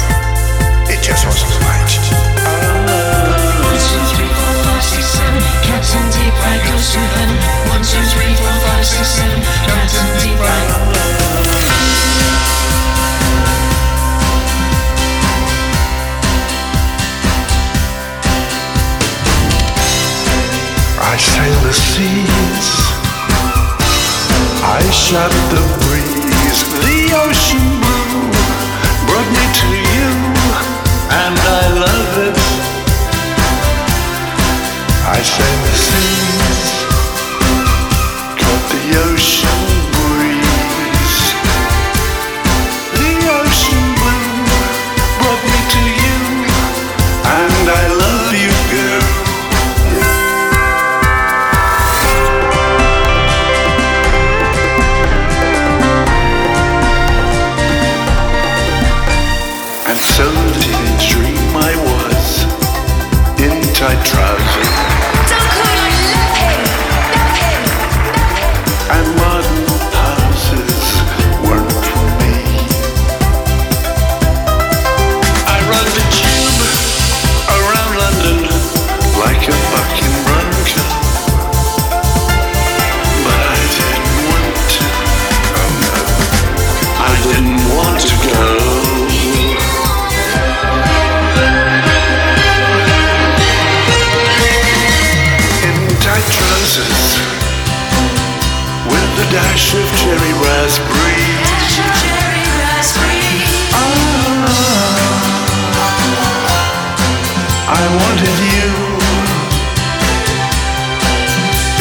Sail 21.19 21.61
the 21.67 21.73
seas. 21.73 22.67
I 24.63 24.81
shut 24.91 25.31
the 25.51 25.61
breeze. 25.83 26.59
The 26.85 26.99
ocean 27.23 27.65
blue 27.83 28.31
brought 29.05 29.29
me 29.35 29.43
to 29.59 29.78
and 31.11 31.35
I 31.37 31.63
love 31.83 32.17
it. 32.27 32.37
I 35.15 35.21
sail 35.23 35.59
the 35.65 36.28
dash 99.31 99.75
of 99.75 99.85
cherry 99.95 100.33
raspberry. 100.41 101.29
Ah, 103.71 103.79
I 107.69 107.83
wanted 107.99 108.37
you 108.53 108.69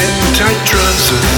in 0.04 0.12
tight 0.34 0.60
trousers. 0.66 1.37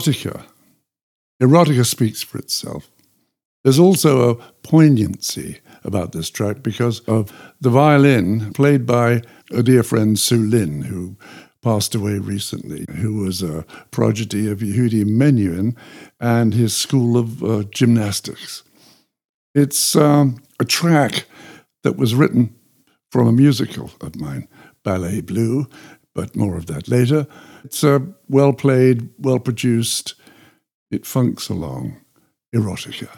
erotica. 0.00 0.44
Erotica 1.42 1.84
speaks 1.84 2.22
for 2.22 2.38
itself. 2.38 2.90
There's 3.64 3.78
also 3.78 4.30
a 4.30 4.34
poignancy 4.62 5.58
about 5.84 6.12
this 6.12 6.30
track 6.30 6.62
because 6.62 7.00
of 7.00 7.32
the 7.60 7.70
violin 7.70 8.52
played 8.52 8.86
by 8.86 9.22
a 9.50 9.62
dear 9.62 9.82
friend, 9.82 10.18
Sue 10.18 10.42
Lin, 10.42 10.82
who 10.82 11.16
passed 11.62 11.94
away 11.94 12.18
recently, 12.18 12.86
who 12.96 13.16
was 13.16 13.42
a 13.42 13.66
prodigy 13.90 14.50
of 14.50 14.60
Yehudi 14.60 15.04
Menuhin 15.04 15.76
and 16.18 16.54
his 16.54 16.74
school 16.74 17.18
of 17.18 17.44
uh, 17.44 17.64
gymnastics. 17.64 18.62
It's 19.54 19.94
um, 19.94 20.42
a 20.58 20.64
track 20.64 21.26
that 21.82 21.96
was 21.96 22.14
written 22.14 22.54
from 23.10 23.26
a 23.26 23.32
musical 23.32 23.90
of 24.00 24.16
mine, 24.16 24.48
Ballet 24.84 25.20
Blue, 25.20 25.66
but 26.14 26.36
more 26.36 26.56
of 26.56 26.66
that 26.66 26.88
later. 26.88 27.26
It's 27.64 27.84
a 27.84 28.06
well 28.28 28.52
played, 28.52 29.10
well 29.18 29.38
produced, 29.38 30.14
it 30.90 31.06
funks 31.06 31.48
along 31.48 32.00
erotica. 32.54 33.08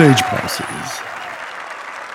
stage 0.00 0.22
passes. 0.22 1.02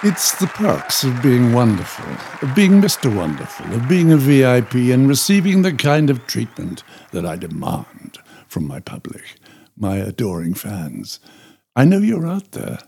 It's 0.01 0.39
the 0.39 0.47
perks 0.47 1.03
of 1.03 1.21
being 1.21 1.53
wonderful, 1.53 2.11
of 2.41 2.55
being 2.55 2.81
Mr. 2.81 3.15
Wonderful, 3.15 3.71
of 3.75 3.88
being 3.88 4.11
a 4.11 4.17
VIP 4.17 4.73
and 4.91 5.07
receiving 5.07 5.61
the 5.61 5.71
kind 5.71 6.09
of 6.09 6.25
treatment 6.25 6.83
that 7.11 7.27
I 7.27 7.36
demand 7.36 8.17
from 8.47 8.67
my 8.67 8.79
public, 8.79 9.36
my 9.77 9.97
adoring 9.97 10.55
fans. 10.55 11.19
I 11.75 11.86
know 11.86 11.99
you're 11.99 12.25
out 12.25 12.53
there. 12.53 12.79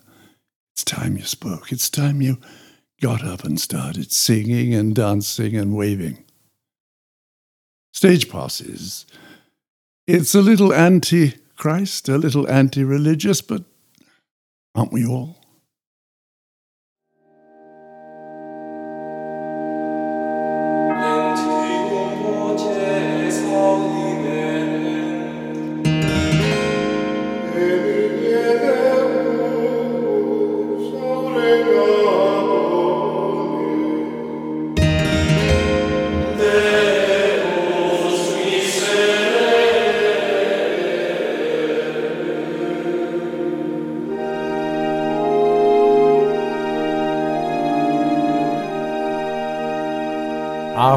It's 0.74 0.84
time 0.84 1.16
you 1.16 1.26
spoke. 1.26 1.72
It's 1.72 1.92
time 1.92 2.20
you 2.20 2.40
got 3.00 3.24
up 3.24 3.44
and 3.44 3.62
started 3.62 4.12
singing 4.12 4.74
and 4.74 4.96
dancing 4.96 5.56
and 5.56 5.76
waving. 5.76 6.26
Stage 7.94 8.32
passes. 8.32 9.06
It's 10.08 10.34
a 10.34 10.42
little 10.42 10.74
anti 10.74 11.36
Christ, 11.56 12.10
a 12.10 12.18
little 12.18 12.50
anti 12.50 12.84
religious, 12.84 13.42
but 13.42 13.64
aren't 14.78 14.92
we 14.94 15.06
all? 15.06 15.37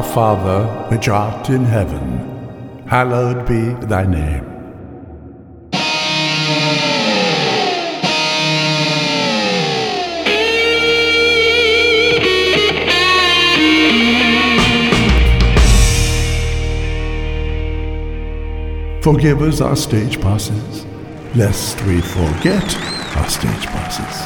Our 0.01 0.07
Father, 0.15 0.65
which 0.89 1.07
art 1.09 1.51
in 1.51 1.63
heaven, 1.63 2.87
hallowed 2.87 3.47
be 3.47 3.69
thy 3.85 4.03
name. 4.03 4.45
Forgive 19.03 19.43
us 19.43 19.61
our 19.61 19.75
stage 19.75 20.19
passes, 20.19 20.83
lest 21.35 21.79
we 21.83 22.01
forget 22.01 22.75
our 23.17 23.29
stage 23.29 23.67
passes, 23.67 24.25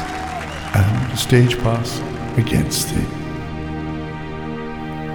and 0.74 1.18
stage 1.18 1.58
pass 1.58 2.00
against 2.38 2.94
thee. 2.94 3.06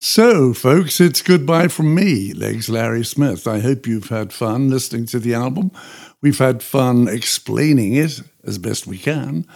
So, 0.00 0.52
folks, 0.54 1.00
it's 1.00 1.22
goodbye 1.22 1.68
from 1.68 1.94
me, 1.94 2.32
Legs 2.34 2.68
Larry 2.68 3.04
Smith. 3.04 3.46
I 3.48 3.60
hope 3.60 3.86
you've 3.86 4.10
had 4.10 4.32
fun 4.32 4.68
listening 4.70 5.06
to 5.06 5.18
the 5.18 5.34
album. 5.34 5.70
We've 6.20 6.38
had 6.38 6.62
fun 6.62 7.08
explaining 7.08 7.94
it 7.94 8.20
as 8.44 8.58
best 8.58 8.86
we 8.86 8.98
can. 8.98 9.46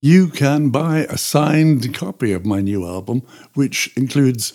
You 0.00 0.28
can 0.28 0.70
buy 0.70 0.98
a 1.00 1.18
signed 1.18 1.92
copy 1.92 2.32
of 2.32 2.46
my 2.46 2.60
new 2.60 2.86
album, 2.86 3.22
which 3.54 3.90
includes 3.96 4.52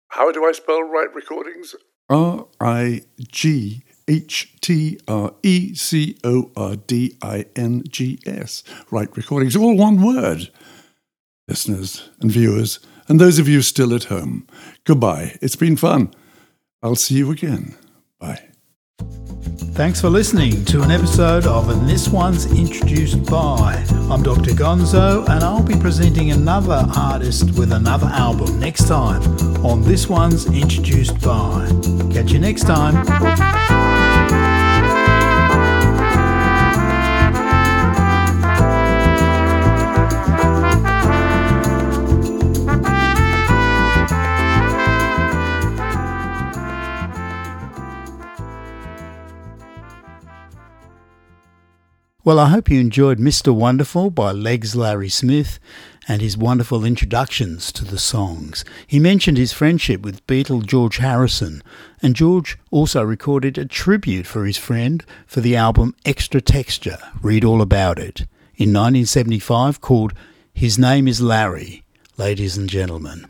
How 0.09 0.31
do 0.33 0.45
I 0.45 0.51
spell 0.51 0.83
right 0.83 1.15
recordings? 1.15 1.75
R 2.09 2.45
I 2.59 3.03
G 3.19 3.83
H 4.09 4.53
T 4.59 4.99
R 5.07 5.33
E 5.43 5.73
C 5.75 6.17
O 6.25 6.51
R 6.57 6.75
D 6.75 7.15
I 7.21 7.45
N 7.55 7.83
G 7.87 8.19
S. 8.25 8.65
Right 8.91 9.15
recordings, 9.15 9.55
all 9.55 9.77
one 9.77 10.01
word. 10.01 10.51
Listeners 11.51 12.09
and 12.21 12.31
viewers, 12.31 12.79
and 13.09 13.19
those 13.19 13.37
of 13.37 13.45
you 13.45 13.61
still 13.61 13.93
at 13.93 14.05
home, 14.05 14.47
goodbye. 14.85 15.37
It's 15.41 15.57
been 15.57 15.75
fun. 15.75 16.13
I'll 16.81 16.95
see 16.95 17.15
you 17.15 17.29
again. 17.29 17.75
Bye. 18.19 18.41
Thanks 19.73 19.99
for 19.99 20.09
listening 20.09 20.63
to 20.63 20.81
an 20.81 20.91
episode 20.91 21.45
of 21.45 21.67
And 21.67 21.89
This 21.89 22.07
One's 22.07 22.45
Introduced 22.57 23.29
By. 23.29 23.85
I'm 24.09 24.23
Dr. 24.23 24.51
Gonzo, 24.51 25.27
and 25.27 25.43
I'll 25.43 25.61
be 25.61 25.75
presenting 25.75 26.31
another 26.31 26.85
artist 26.95 27.59
with 27.59 27.73
another 27.73 28.07
album 28.07 28.57
next 28.57 28.87
time 28.87 29.21
on 29.65 29.81
This 29.81 30.07
One's 30.07 30.45
Introduced 30.45 31.19
By. 31.19 31.69
Catch 32.13 32.31
you 32.31 32.39
next 32.39 32.63
time. 32.63 34.10
Well, 52.23 52.37
I 52.37 52.49
hope 52.49 52.69
you 52.69 52.79
enjoyed 52.79 53.17
Mr. 53.17 53.51
Wonderful 53.51 54.11
by 54.11 54.31
Legs 54.31 54.75
Larry 54.75 55.09
Smith 55.09 55.59
and 56.07 56.21
his 56.21 56.37
wonderful 56.37 56.85
introductions 56.85 57.71
to 57.71 57.83
the 57.83 57.97
songs. 57.97 58.63
He 58.85 58.99
mentioned 58.99 59.39
his 59.39 59.53
friendship 59.53 60.01
with 60.01 60.27
Beatle 60.27 60.63
George 60.63 60.97
Harrison, 60.97 61.63
and 61.99 62.15
George 62.15 62.59
also 62.69 63.01
recorded 63.01 63.57
a 63.57 63.65
tribute 63.65 64.27
for 64.27 64.45
his 64.45 64.57
friend 64.57 65.03
for 65.25 65.41
the 65.41 65.55
album 65.55 65.95
Extra 66.05 66.41
Texture, 66.41 66.99
read 67.23 67.43
all 67.43 67.59
about 67.59 67.97
it, 67.97 68.27
in 68.55 68.69
1975 68.69 69.81
called 69.81 70.13
His 70.53 70.77
Name 70.77 71.07
is 71.07 71.21
Larry, 71.21 71.83
ladies 72.17 72.55
and 72.55 72.69
gentlemen. 72.69 73.25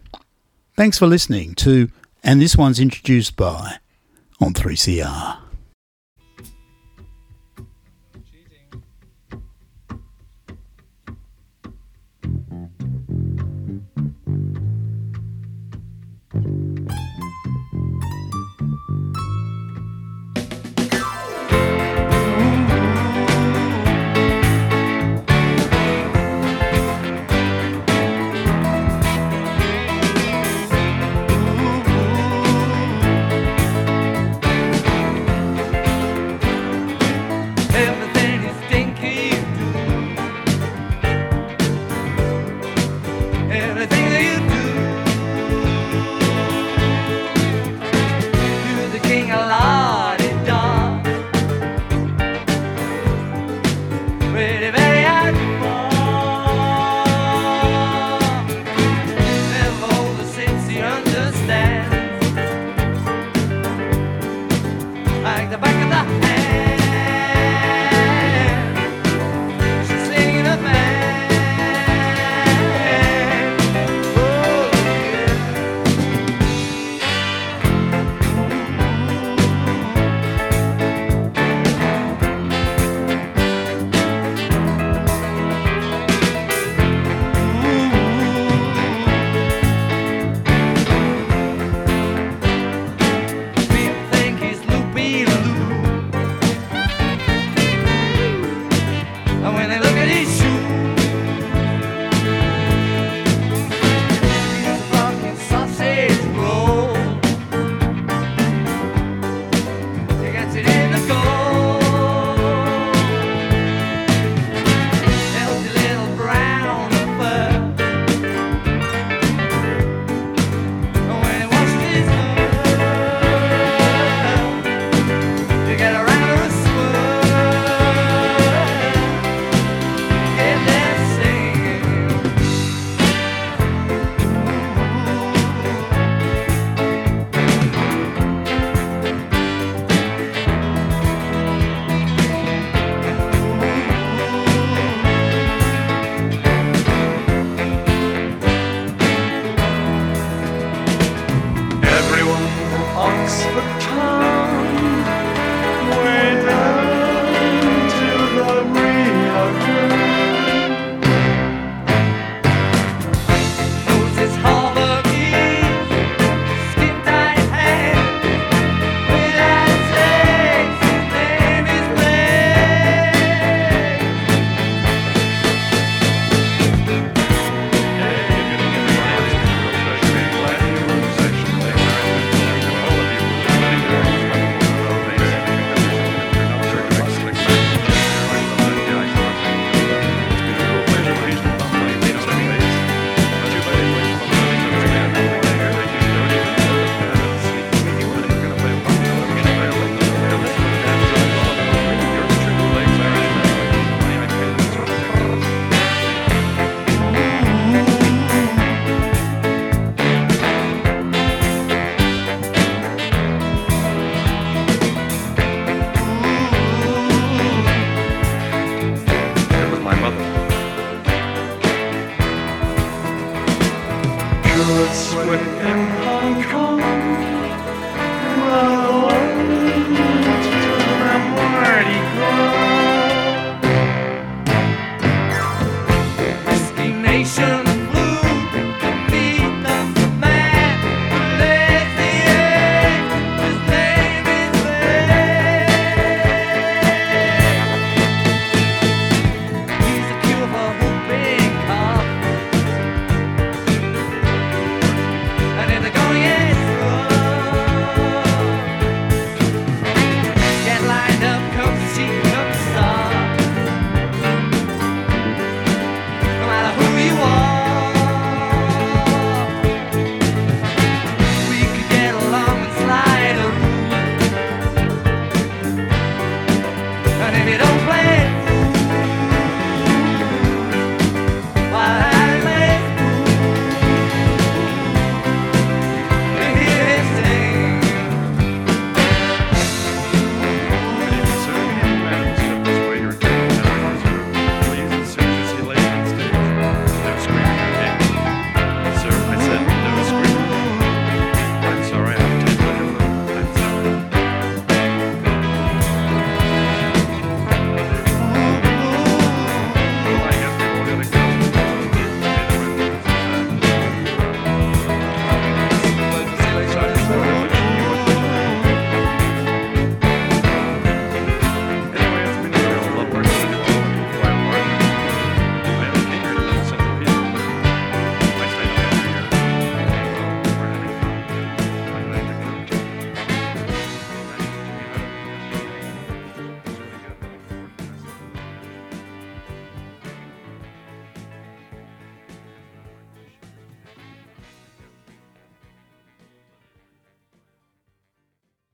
Thanks 0.76 0.98
for 0.98 1.08
listening 1.08 1.56
to 1.56 1.90
And 2.26 2.42
This 2.42 2.58
One's 2.58 2.82
Introduced 2.82 3.38
By 3.38 3.78
on 4.42 4.54
3CR. 4.54 5.41